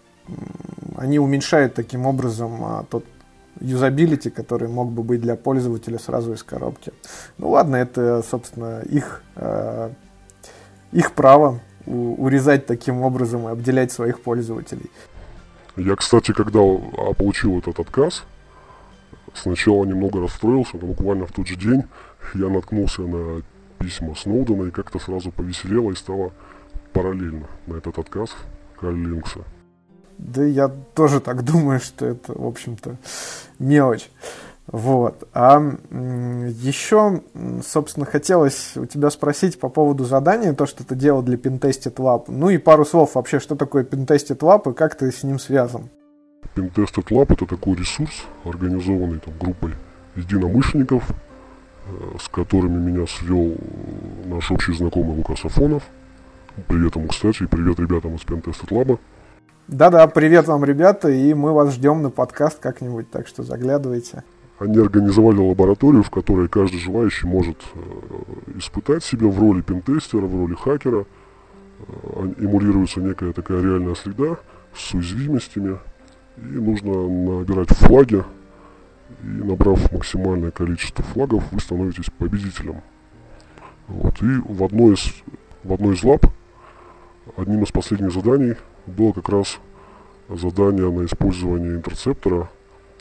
они 0.96 1.18
уменьшают 1.18 1.74
таким 1.74 2.06
образом 2.06 2.64
а, 2.64 2.84
тот 2.88 3.04
юзабилити, 3.60 4.30
который 4.30 4.68
мог 4.68 4.90
бы 4.90 5.02
быть 5.02 5.20
для 5.20 5.36
пользователя 5.36 5.98
сразу 5.98 6.32
из 6.32 6.42
коробки. 6.42 6.92
Ну 7.38 7.50
ладно, 7.50 7.76
это, 7.76 8.22
собственно, 8.22 8.80
их, 8.82 9.22
э, 9.36 9.90
их 10.92 11.12
право 11.12 11.60
урезать 11.86 12.66
таким 12.66 13.02
образом 13.02 13.48
и 13.48 13.52
обделять 13.52 13.92
своих 13.92 14.20
пользователей. 14.20 14.90
Я, 15.76 15.96
кстати, 15.96 16.32
когда 16.32 16.60
а, 16.60 17.14
получил 17.14 17.58
этот 17.58 17.78
отказ, 17.80 18.24
сначала 19.34 19.84
немного 19.84 20.20
расстроился, 20.20 20.76
но 20.80 20.88
буквально 20.88 21.26
в 21.26 21.32
тот 21.32 21.46
же 21.46 21.56
день 21.56 21.84
я 22.34 22.48
наткнулся 22.48 23.02
на 23.02 23.42
письма 23.78 24.14
Сноудена 24.14 24.64
и 24.64 24.70
как-то 24.70 24.98
сразу 24.98 25.30
повеселело 25.30 25.90
и 25.90 25.94
стало 25.94 26.32
параллельно 26.92 27.46
на 27.66 27.76
этот 27.76 27.98
отказ 27.98 28.30
Каль 28.78 28.94
Линкса. 28.94 29.40
Да 30.20 30.44
я 30.44 30.68
тоже 30.68 31.20
так 31.20 31.44
думаю, 31.44 31.80
что 31.80 32.06
это, 32.06 32.32
в 32.32 32.46
общем-то, 32.46 32.96
мелочь. 33.58 34.10
Вот. 34.66 35.28
А 35.32 35.58
еще, 35.58 37.22
собственно, 37.66 38.06
хотелось 38.06 38.76
у 38.76 38.86
тебя 38.86 39.10
спросить 39.10 39.58
по 39.58 39.68
поводу 39.68 40.04
задания, 40.04 40.52
то, 40.52 40.66
что 40.66 40.84
ты 40.84 40.94
делал 40.94 41.22
для 41.22 41.36
Pentested 41.36 41.94
Lab. 41.96 42.24
Ну 42.28 42.50
и 42.50 42.58
пару 42.58 42.84
слов 42.84 43.16
вообще, 43.16 43.40
что 43.40 43.56
такое 43.56 43.82
Pentested 43.82 44.38
Lab 44.38 44.70
и 44.70 44.74
как 44.74 44.94
ты 44.94 45.10
с 45.10 45.24
ним 45.24 45.40
связан? 45.40 45.88
Pentested 46.54 47.08
Lab 47.08 47.32
это 47.32 47.46
такой 47.46 47.76
ресурс, 47.76 48.26
организованный 48.44 49.18
там, 49.18 49.34
группой 49.40 49.72
единомышленников, 50.14 51.02
э, 51.10 52.18
с 52.20 52.28
которыми 52.28 52.78
меня 52.78 53.06
свел 53.06 53.56
наш 54.26 54.50
общий 54.52 54.72
знакомый 54.72 55.16
Лукас 55.16 55.44
Афонов. 55.44 55.82
Привет 56.68 56.94
ему, 56.94 57.08
кстати, 57.08 57.42
и 57.42 57.46
привет 57.46 57.80
ребятам 57.80 58.14
из 58.14 58.20
Pentested 58.20 58.68
Lab. 58.68 58.98
Да-да, 59.72 60.08
привет 60.08 60.48
вам, 60.48 60.64
ребята, 60.64 61.10
и 61.10 61.32
мы 61.32 61.52
вас 61.52 61.74
ждем 61.74 62.02
на 62.02 62.10
подкаст 62.10 62.58
как-нибудь, 62.58 63.08
так 63.08 63.28
что 63.28 63.44
заглядывайте. 63.44 64.24
Они 64.58 64.76
организовали 64.76 65.36
лабораторию, 65.36 66.02
в 66.02 66.10
которой 66.10 66.48
каждый 66.48 66.80
желающий 66.80 67.28
может 67.28 67.56
э, 67.74 68.58
испытать 68.58 69.04
себя 69.04 69.28
в 69.28 69.38
роли 69.38 69.60
пентестера, 69.60 70.22
в 70.22 70.34
роли 70.34 70.56
хакера. 70.56 71.06
Э, 71.86 72.32
эмулируется 72.40 73.00
некая 73.00 73.32
такая 73.32 73.62
реальная 73.62 73.94
среда 73.94 74.38
с 74.74 74.92
уязвимостями. 74.92 75.78
И 76.36 76.40
нужно 76.40 77.08
набирать 77.08 77.68
флаги. 77.68 78.24
И 79.22 79.26
набрав 79.26 79.92
максимальное 79.92 80.50
количество 80.50 81.04
флагов, 81.04 81.44
вы 81.52 81.60
становитесь 81.60 82.10
победителем. 82.18 82.82
Вот. 83.86 84.20
И 84.20 84.34
в 84.48 84.64
одной 84.64 84.94
из, 84.94 85.14
в 85.62 85.72
одной 85.72 85.94
из 85.94 86.02
лаб 86.02 86.26
одним 87.36 87.62
из 87.62 87.70
последних 87.70 88.12
заданий 88.12 88.56
было 88.90 89.12
как 89.12 89.28
раз 89.28 89.58
задание 90.28 90.90
на 90.90 91.04
использование 91.04 91.76
интерцептора. 91.76 92.48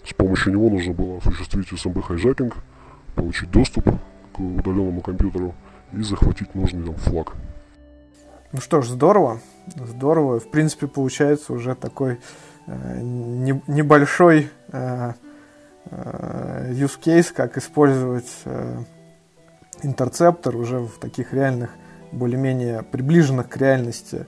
С 0.06 0.14
помощью 0.14 0.54
него 0.54 0.70
нужно 0.70 0.94
было 0.94 1.18
осуществить 1.18 1.72
SMB 1.72 2.02
hijacking, 2.02 2.56
получить 3.16 3.52
доступ 3.52 3.86
к 4.34 4.40
удаленному 4.40 5.02
компьютеру 5.02 5.54
и 5.94 6.02
захватить 6.02 6.56
нужный 6.56 6.86
там 6.86 6.96
флаг. 6.96 7.34
Ну 8.52 8.62
что 8.62 8.82
ж, 8.82 8.88
здорово. 8.88 9.42
Здорово. 9.76 10.40
В 10.40 10.50
принципе, 10.50 10.88
получается 10.88 11.54
уже 11.54 11.76
такой 11.76 12.20
э, 12.66 13.02
не, 13.02 13.62
небольшой 13.68 14.50
э, 14.72 15.14
э, 15.86 16.72
use 16.74 17.00
case, 17.00 17.32
как 17.32 17.58
использовать 17.58 18.32
э, 18.46 18.84
интерцептор 19.84 20.56
уже 20.56 20.80
в 20.80 20.98
таких 21.00 21.34
реальных, 21.34 21.70
более-менее 22.12 22.82
приближенных 22.82 23.50
к 23.50 23.58
реальности 23.58 24.26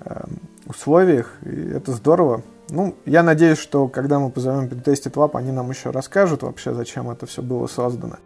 э, 0.00 0.24
условиях, 0.70 1.36
и 1.42 1.70
это 1.70 1.92
здорово. 1.92 2.42
Ну, 2.70 2.94
я 3.04 3.22
надеюсь, 3.22 3.58
что 3.58 3.88
когда 3.88 4.18
мы 4.18 4.30
позовем 4.30 4.66
Pentested 4.66 5.12
Lab, 5.12 5.32
они 5.34 5.50
нам 5.50 5.70
еще 5.70 5.90
расскажут 5.90 6.42
вообще, 6.42 6.72
зачем 6.72 7.10
это 7.10 7.26
все 7.26 7.42
было 7.42 7.66
создано. 7.66 8.16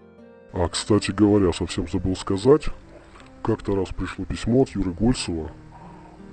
А, 0.52 0.68
кстати 0.68 1.10
говоря, 1.10 1.52
совсем 1.52 1.88
забыл 1.88 2.14
сказать, 2.14 2.66
как-то 3.42 3.74
раз 3.74 3.88
пришло 3.88 4.24
письмо 4.24 4.62
от 4.62 4.68
Юры 4.70 4.92
Гольцева. 4.92 5.50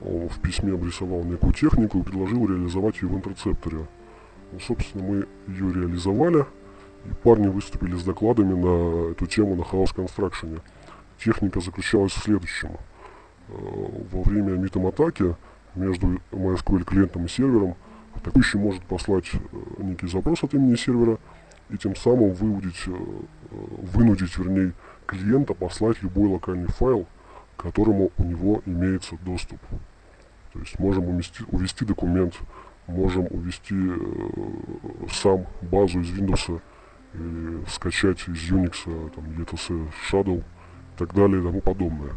Он 0.04 0.30
в 0.30 0.40
письме 0.42 0.74
обрисовал 0.74 1.24
некую 1.24 1.54
технику 1.54 2.00
и 2.00 2.04
предложил 2.04 2.48
реализовать 2.48 3.02
ее 3.02 3.08
в 3.08 3.16
интерцепторе. 3.16 3.88
Ну, 4.52 4.60
собственно, 4.60 5.04
мы 5.04 5.28
ее 5.48 5.74
реализовали, 5.74 6.46
и 7.06 7.14
парни 7.24 7.48
выступили 7.48 7.96
с 7.96 8.04
докладами 8.04 8.54
на 8.54 9.12
эту 9.12 9.26
тему 9.26 9.56
на 9.56 9.62
House 9.62 9.96
Construction. 9.96 10.62
Техника 11.24 11.62
заключалась 11.62 12.12
в 12.12 12.24
следующем. 12.24 12.72
Э, 13.48 13.54
во 14.12 14.24
время 14.24 14.52
митом 14.58 14.88
атаки 14.88 15.36
между 15.76 16.22
MySQL 16.32 16.84
клиентом 16.84 17.26
и 17.26 17.28
сервером, 17.28 17.76
атакующий 18.16 18.60
может 18.60 18.84
послать 18.84 19.26
э, 19.34 19.38
некий 19.84 20.08
запрос 20.08 20.44
от 20.44 20.54
имени 20.54 20.76
сервера 20.76 21.18
и 21.70 21.78
тем 21.78 21.96
самым 21.96 22.34
выводить, 22.34 22.84
э, 22.88 22.92
вынудить, 23.94 24.38
вернее, 24.38 24.74
клиента 25.06 25.54
послать 25.54 26.02
любой 26.02 26.30
локальный 26.30 26.68
файл, 26.68 27.08
к 27.56 27.64
которому 27.64 28.12
у 28.18 28.24
него 28.24 28.62
имеется 28.66 29.16
доступ. 29.24 29.60
То 30.54 30.60
есть 30.60 30.78
можем 30.80 31.08
умести, 31.08 31.44
увести 31.48 31.86
документ, 31.86 32.38
можем 32.88 33.28
увести 33.30 33.76
э, 33.76 35.08
сам 35.12 35.46
базу 35.62 36.02
из 36.02 36.12
Windows, 36.12 36.62
или 37.14 37.66
скачать 37.70 38.28
из 38.28 38.52
Unix, 38.52 38.84
там, 38.86 39.26
ETC 39.26 39.92
Shadow 40.10 40.40
и 40.40 40.98
так 40.98 41.14
далее 41.14 41.42
и 41.42 41.44
тому 41.44 41.62
подобное. 41.62 42.12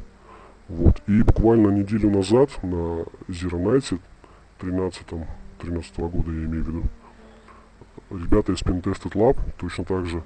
Вот. 0.68 1.02
И 1.06 1.22
буквально 1.22 1.68
неделю 1.68 2.10
назад 2.10 2.50
на 2.62 3.04
Zero 3.28 3.60
Night 3.62 4.00
13 4.58 5.06
13 5.58 5.98
года, 5.98 6.30
я 6.30 6.44
имею 6.44 6.64
в 6.64 6.68
виду, 6.68 6.82
ребята 8.10 8.52
из 8.52 8.62
Pentested 8.62 9.12
Lab 9.12 9.38
точно 9.58 9.84
так 9.84 10.06
же, 10.06 10.22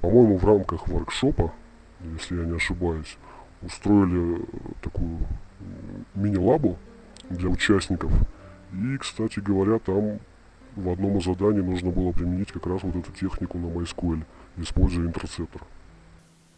по-моему, 0.00 0.36
в 0.38 0.44
рамках 0.44 0.88
воркшопа, 0.88 1.52
если 2.00 2.38
я 2.38 2.44
не 2.44 2.56
ошибаюсь, 2.56 3.16
устроили 3.62 4.44
такую 4.80 5.18
мини-лабу 6.14 6.76
для 7.30 7.48
участников. 7.48 8.12
И, 8.72 8.96
кстати 8.98 9.40
говоря, 9.40 9.78
там 9.78 10.18
в 10.76 10.88
одном 10.88 11.18
из 11.18 11.24
заданий 11.24 11.62
нужно 11.62 11.90
было 11.90 12.12
применить 12.12 12.52
как 12.52 12.66
раз 12.66 12.82
вот 12.82 12.96
эту 12.96 13.12
технику 13.12 13.58
на 13.58 13.66
MySQL, 13.66 14.22
используя 14.56 15.06
интерцептор. 15.06 15.62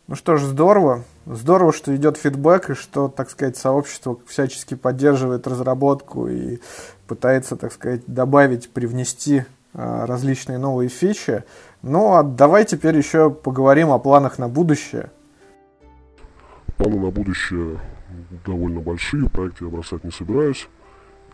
Ну 0.06 0.16
что 0.16 0.36
ж, 0.36 0.42
здорово. 0.42 1.02
Здорово, 1.24 1.72
что 1.72 1.96
идет 1.96 2.18
фидбэк 2.18 2.70
и 2.70 2.74
что, 2.74 3.08
так 3.08 3.30
сказать, 3.30 3.56
сообщество 3.56 4.18
всячески 4.26 4.74
поддерживает 4.74 5.46
разработку 5.46 6.28
и 6.28 6.58
пытается, 7.06 7.56
так 7.56 7.72
сказать, 7.72 8.02
добавить, 8.06 8.68
привнести 8.68 9.44
различные 9.72 10.58
новые 10.58 10.90
фичи. 10.90 11.44
Ну, 11.80 12.12
а 12.14 12.22
давай 12.22 12.66
теперь 12.66 12.98
еще 12.98 13.30
поговорим 13.30 13.90
о 13.92 13.98
планах 13.98 14.38
на 14.38 14.46
будущее. 14.46 15.10
Планы 16.76 17.00
на 17.00 17.10
будущее 17.10 17.80
довольно 18.44 18.80
большие, 18.80 19.30
проекты 19.30 19.64
я 19.64 19.70
бросать 19.70 20.04
не 20.04 20.10
собираюсь. 20.10 20.68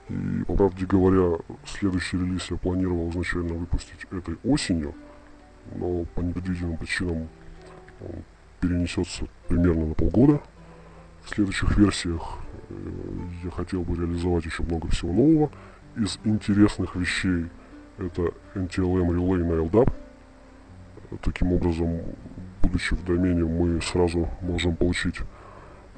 И, 0.08 0.44
по 0.46 0.54
правде 0.54 0.86
говоря, 0.86 1.38
следующий 1.66 2.18
релиз 2.18 2.48
я 2.50 2.56
планировал 2.56 3.10
изначально 3.10 3.54
выпустить 3.54 4.06
этой 4.12 4.38
осенью, 4.44 4.94
но 5.74 6.04
по 6.14 6.20
непредвиденным 6.20 6.76
причинам 6.76 7.28
он 8.00 8.22
перенесется 8.60 9.26
примерно 9.48 9.86
на 9.86 9.94
полгода. 9.94 10.40
В 11.24 11.30
следующих 11.34 11.76
версиях 11.76 12.38
э, 12.68 12.74
я 13.44 13.50
хотел 13.50 13.82
бы 13.82 13.96
реализовать 13.96 14.44
еще 14.44 14.62
много 14.62 14.88
всего 14.88 15.12
нового. 15.12 15.50
Из 15.96 16.18
интересных 16.24 16.94
вещей 16.96 17.46
это 17.98 18.32
NTLM 18.54 19.08
Relay 19.08 19.44
на 19.44 19.52
LDAP. 19.62 19.92
Таким 21.22 21.52
образом, 21.52 22.00
будучи 22.62 22.94
в 22.94 23.04
домене, 23.04 23.44
мы 23.44 23.80
сразу 23.82 24.28
можем 24.40 24.76
получить 24.76 25.16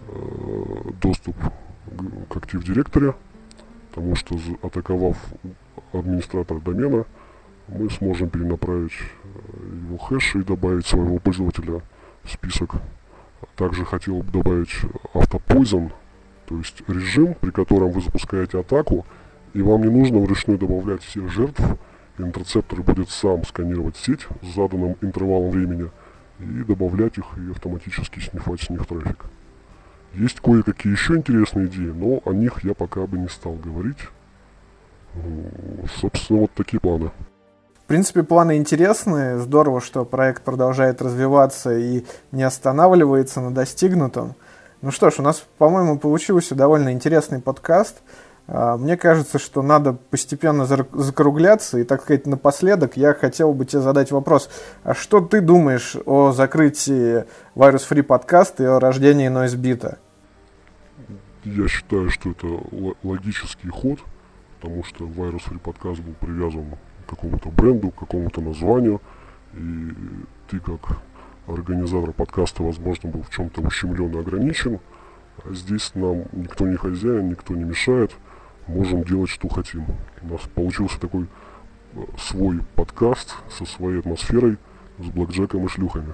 э, 0.09 0.91
доступ 1.01 1.37
к 1.37 2.37
Active 2.37 2.65
Directory, 2.65 3.15
потому 3.91 4.17
что 4.17 4.39
атаковав 4.63 5.19
администратор 5.93 6.61
домена, 6.61 7.05
мы 7.69 7.91
сможем 7.91 8.31
перенаправить 8.31 8.93
э, 8.93 9.77
его 9.87 9.99
хэш 9.99 10.37
и 10.37 10.43
добавить 10.43 10.87
своего 10.87 11.19
пользователя 11.19 11.83
список. 12.27 12.77
Также 13.57 13.85
хотел 13.85 14.23
бы 14.23 14.33
добавить 14.33 14.75
автопойзон, 15.15 15.93
то 16.47 16.57
есть 16.57 16.83
режим, 16.89 17.35
при 17.35 17.51
котором 17.51 17.91
вы 17.91 18.01
запускаете 18.01 18.61
атаку, 18.61 19.07
и 19.55 19.63
вам 19.63 19.83
не 19.83 19.91
нужно 19.91 20.19
вручную 20.19 20.59
добавлять 20.59 21.03
всех 21.03 21.31
жертв, 21.31 21.61
интерцептор 22.19 22.83
будет 22.83 23.11
сам 23.11 23.45
сканировать 23.45 23.97
сеть 23.97 24.27
с 24.43 24.55
заданным 24.55 24.97
интервалом 25.01 25.51
времени 25.51 25.91
и 26.39 26.65
добавлять 26.65 27.19
их 27.19 27.25
и 27.37 27.51
автоматически 27.51 28.21
снифать 28.21 28.63
с 28.63 28.71
них 28.71 28.87
трафик. 28.87 29.25
Есть 30.15 30.41
кое-какие 30.41 30.93
еще 30.93 31.17
интересные 31.17 31.67
идеи, 31.67 31.91
но 31.91 32.21
о 32.25 32.33
них 32.33 32.65
я 32.65 32.75
пока 32.75 33.07
бы 33.07 33.19
не 33.19 33.29
стал 33.29 33.55
говорить. 33.55 33.99
Собственно, 36.01 36.41
вот 36.41 36.51
такие 36.53 36.81
планы. 36.81 37.11
Принципе, 37.93 38.23
планы 38.23 38.57
интересные. 38.57 39.39
Здорово, 39.39 39.83
что 39.83 40.07
проект 40.07 40.45
продолжает 40.45 41.03
развиваться 41.03 41.77
и 41.77 42.07
не 42.31 42.43
останавливается 42.43 43.43
на 43.43 43.53
достигнутом. 43.53 44.35
Ну 44.81 44.91
что 44.91 45.11
ж, 45.11 45.19
у 45.19 45.23
нас, 45.23 45.45
по-моему, 45.59 45.99
получился 45.99 46.55
довольно 46.55 46.91
интересный 46.95 47.39
подкаст. 47.39 48.01
А, 48.47 48.79
мне 48.79 48.97
кажется, 48.97 49.39
что 49.39 49.61
надо 49.61 49.93
постепенно 49.93 50.65
закругляться. 50.65 51.81
И, 51.81 51.85
так 51.85 52.01
сказать, 52.01 52.27
напоследок 52.27 52.97
я 52.97 53.13
хотел 53.13 53.53
бы 53.53 53.67
тебе 53.67 53.83
задать 53.83 54.11
вопрос. 54.11 54.49
А 54.85 54.95
что 54.95 55.21
ты 55.21 55.43
думаешь 55.43 55.95
о 56.07 56.33
закрытии 56.33 57.27
Virus 57.55 57.87
Free 57.91 58.03
подкаста 58.03 58.63
и 58.63 58.67
о 58.69 58.81
рождении 58.81 59.29
NoiseBeat? 59.29 59.99
Я 61.45 61.69
считаю, 61.69 62.09
что 62.09 62.31
это 62.31 62.47
логический 63.03 63.69
ход, 63.69 63.99
потому 64.63 64.83
что 64.83 65.05
Virus 65.05 65.43
Free 65.47 65.59
подкаст 65.59 66.01
был 66.01 66.15
привязан 66.19 66.65
какому-то 67.15 67.51
бренду, 67.51 67.91
какому-то 67.91 68.41
названию. 68.41 69.01
И 69.55 69.91
ты 70.49 70.61
как 70.61 70.99
организатор 71.47 72.13
подкаста, 72.13 72.63
возможно, 72.63 73.11
был 73.11 73.23
в 73.23 73.31
чем-то 73.31 73.61
ущемлен 73.61 74.17
и 74.17 74.19
ограничен. 74.19 74.81
А 75.45 75.53
здесь 75.53 75.93
нам 75.95 76.25
никто 76.33 76.67
не 76.67 76.77
хозяин, 76.77 77.29
никто 77.29 77.55
не 77.55 77.65
мешает 77.65 78.13
можем 78.67 79.05
делать, 79.05 79.31
что 79.31 79.49
хотим. 79.49 79.85
У 80.23 80.29
нас 80.29 80.41
получился 80.55 81.01
такой 81.01 81.27
э, 81.95 82.05
свой 82.19 82.61
подкаст 82.75 83.35
со 83.51 83.65
своей 83.65 84.01
атмосферой, 84.01 84.59
с 84.99 85.07
блэкджеком 85.07 85.67
и 85.67 85.69
шлюхами. 85.69 86.13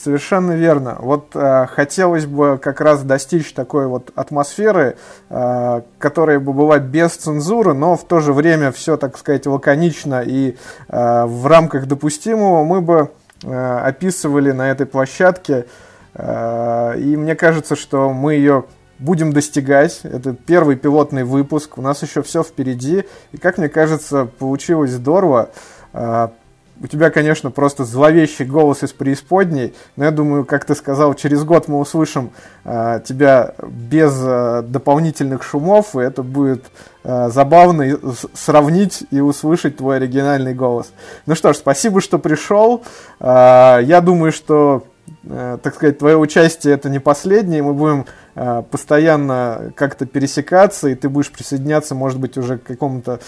Совершенно 0.00 0.52
верно. 0.52 0.96
Вот 1.00 1.34
э, 1.34 1.66
хотелось 1.66 2.24
бы 2.24 2.56
как 2.62 2.80
раз 2.80 3.02
достичь 3.02 3.52
такой 3.52 3.88
вот 3.88 4.12
атмосферы, 4.14 4.96
э, 5.28 5.82
которая 5.98 6.38
бы 6.38 6.52
бывает 6.52 6.84
без 6.84 7.16
цензуры, 7.16 7.74
но 7.74 7.96
в 7.96 8.04
то 8.04 8.20
же 8.20 8.32
время 8.32 8.70
все, 8.70 8.96
так 8.96 9.18
сказать, 9.18 9.46
лаконично 9.46 10.22
и 10.24 10.56
э, 10.88 11.24
в 11.24 11.46
рамках 11.46 11.86
допустимого 11.86 12.62
мы 12.62 12.80
бы 12.80 13.10
э, 13.42 13.78
описывали 13.78 14.52
на 14.52 14.70
этой 14.70 14.86
площадке. 14.86 15.66
Э, 16.14 16.94
и 16.96 17.16
мне 17.16 17.34
кажется, 17.34 17.74
что 17.74 18.12
мы 18.12 18.34
ее 18.34 18.66
будем 19.00 19.32
достигать. 19.32 20.00
Это 20.04 20.32
первый 20.32 20.76
пилотный 20.76 21.24
выпуск. 21.24 21.76
У 21.76 21.82
нас 21.82 22.04
еще 22.04 22.22
все 22.22 22.44
впереди. 22.44 23.04
И, 23.32 23.36
как 23.36 23.58
мне 23.58 23.68
кажется, 23.68 24.26
получилось 24.26 24.92
здорово. 24.92 25.50
А, 25.92 26.32
у 26.80 26.86
тебя, 26.86 27.10
конечно, 27.10 27.50
просто 27.50 27.84
зловещий 27.84 28.44
голос 28.44 28.82
из 28.82 28.92
преисподней, 28.92 29.74
но 29.96 30.04
я 30.04 30.10
думаю, 30.10 30.44
как 30.44 30.64
ты 30.64 30.74
сказал, 30.74 31.14
через 31.14 31.44
год 31.44 31.68
мы 31.68 31.78
услышим 31.78 32.30
э, 32.64 33.00
тебя 33.04 33.54
без 33.66 34.14
э, 34.22 34.62
дополнительных 34.62 35.42
шумов, 35.42 35.96
и 35.96 36.00
это 36.00 36.22
будет 36.22 36.64
э, 37.04 37.30
забавно 37.30 37.98
сравнить 38.34 39.04
и 39.10 39.20
услышать 39.20 39.76
твой 39.76 39.96
оригинальный 39.96 40.54
голос. 40.54 40.92
Ну 41.26 41.34
что 41.34 41.52
ж, 41.52 41.56
спасибо, 41.56 42.00
что 42.00 42.18
пришел. 42.18 42.84
Э, 43.20 43.80
я 43.82 44.00
думаю, 44.00 44.32
что, 44.32 44.84
э, 45.24 45.58
так 45.62 45.74
сказать, 45.74 45.98
твое 45.98 46.16
участие 46.16 46.74
это 46.74 46.88
не 46.88 47.00
последнее, 47.00 47.62
мы 47.62 47.74
будем 47.74 48.06
Э, 48.40 48.62
постоянно 48.70 49.72
как-то 49.74 50.06
пересекаться, 50.06 50.86
и 50.88 50.94
ты 50.94 51.08
будешь 51.08 51.32
присоединяться, 51.32 51.96
может 51.96 52.20
быть, 52.20 52.38
уже 52.38 52.56
к 52.56 52.62
какому-то 52.62 53.18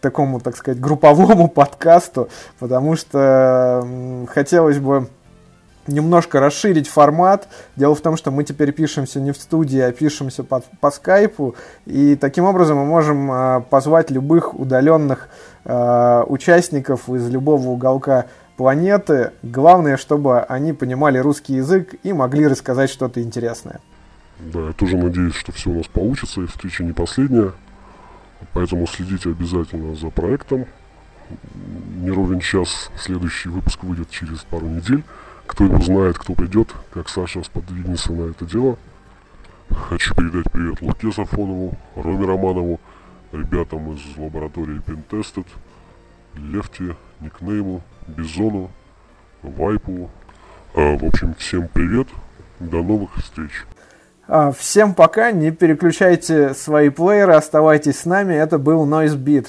такому, 0.00 0.40
так 0.40 0.56
сказать, 0.56 0.80
групповому 0.80 1.48
подкасту, 1.54 2.28
потому 2.58 2.96
что 2.96 3.86
хотелось 4.28 4.78
бы 4.78 5.08
немножко 5.86 6.40
расширить 6.40 6.88
формат. 6.88 7.48
Дело 7.76 7.94
в 7.94 8.00
том, 8.00 8.16
что 8.16 8.30
мы 8.30 8.44
теперь 8.44 8.72
пишемся 8.72 9.20
не 9.20 9.32
в 9.32 9.36
студии, 9.36 9.80
а 9.80 9.92
пишемся 9.92 10.44
по, 10.44 10.62
по 10.80 10.90
скайпу, 10.90 11.54
и 11.86 12.16
таким 12.16 12.44
образом 12.44 12.78
мы 12.78 12.86
можем 12.86 13.30
э, 13.30 13.60
позвать 13.68 14.10
любых 14.10 14.58
удаленных 14.58 15.28
э, 15.64 16.24
участников 16.26 17.08
из 17.08 17.28
любого 17.28 17.68
уголка 17.68 18.26
планеты. 18.56 19.32
Главное, 19.42 19.96
чтобы 19.96 20.40
они 20.40 20.72
понимали 20.72 21.18
русский 21.18 21.54
язык 21.54 21.94
и 22.02 22.12
могли 22.12 22.46
рассказать 22.46 22.90
что-то 22.90 23.22
интересное. 23.22 23.80
Да, 24.38 24.68
я 24.68 24.72
тоже 24.72 24.96
надеюсь, 24.96 25.34
что 25.34 25.52
все 25.52 25.70
у 25.70 25.74
нас 25.74 25.86
получится, 25.86 26.40
и 26.42 26.46
встреча 26.46 26.82
не 26.82 26.92
последняя. 26.92 27.52
Поэтому 28.52 28.86
следите 28.86 29.30
обязательно 29.30 29.94
за 29.94 30.10
проектом. 30.10 30.66
Не 31.96 32.10
ровен 32.10 32.40
час, 32.40 32.90
следующий 32.96 33.48
выпуск 33.48 33.82
выйдет 33.84 34.10
через 34.10 34.38
пару 34.40 34.66
недель. 34.66 35.04
Кто 35.46 35.64
его 35.64 35.80
знает, 35.80 36.18
кто 36.18 36.34
придет, 36.34 36.74
как 36.92 37.08
Саша 37.08 37.42
сподвигнется 37.42 38.12
на 38.12 38.30
это 38.30 38.44
дело. 38.44 38.78
Хочу 39.70 40.14
передать 40.14 40.50
привет 40.50 40.80
Луке 40.80 41.12
Сафонову, 41.12 41.76
Роме 41.94 42.26
Романову, 42.26 42.80
ребятам 43.32 43.92
из 43.92 44.00
лаборатории 44.16 44.80
Pentested, 44.80 45.46
Лефти, 46.34 46.96
Никнейму, 47.20 47.82
Бизону, 48.08 48.70
Вайпу. 49.42 50.10
А, 50.74 50.96
в 50.96 51.04
общем, 51.04 51.34
всем 51.34 51.68
привет, 51.68 52.08
до 52.58 52.82
новых 52.82 53.14
встреч. 53.16 53.64
А, 54.32 54.52
всем 54.52 54.94
пока, 54.94 55.32
не 55.32 55.50
переключайте 55.50 56.54
свои 56.54 56.88
плееры, 56.88 57.34
оставайтесь 57.34 57.98
с 57.98 58.04
нами. 58.04 58.32
Это 58.32 58.58
был 58.58 58.86
Noise 58.86 59.16
Beat. 59.16 59.48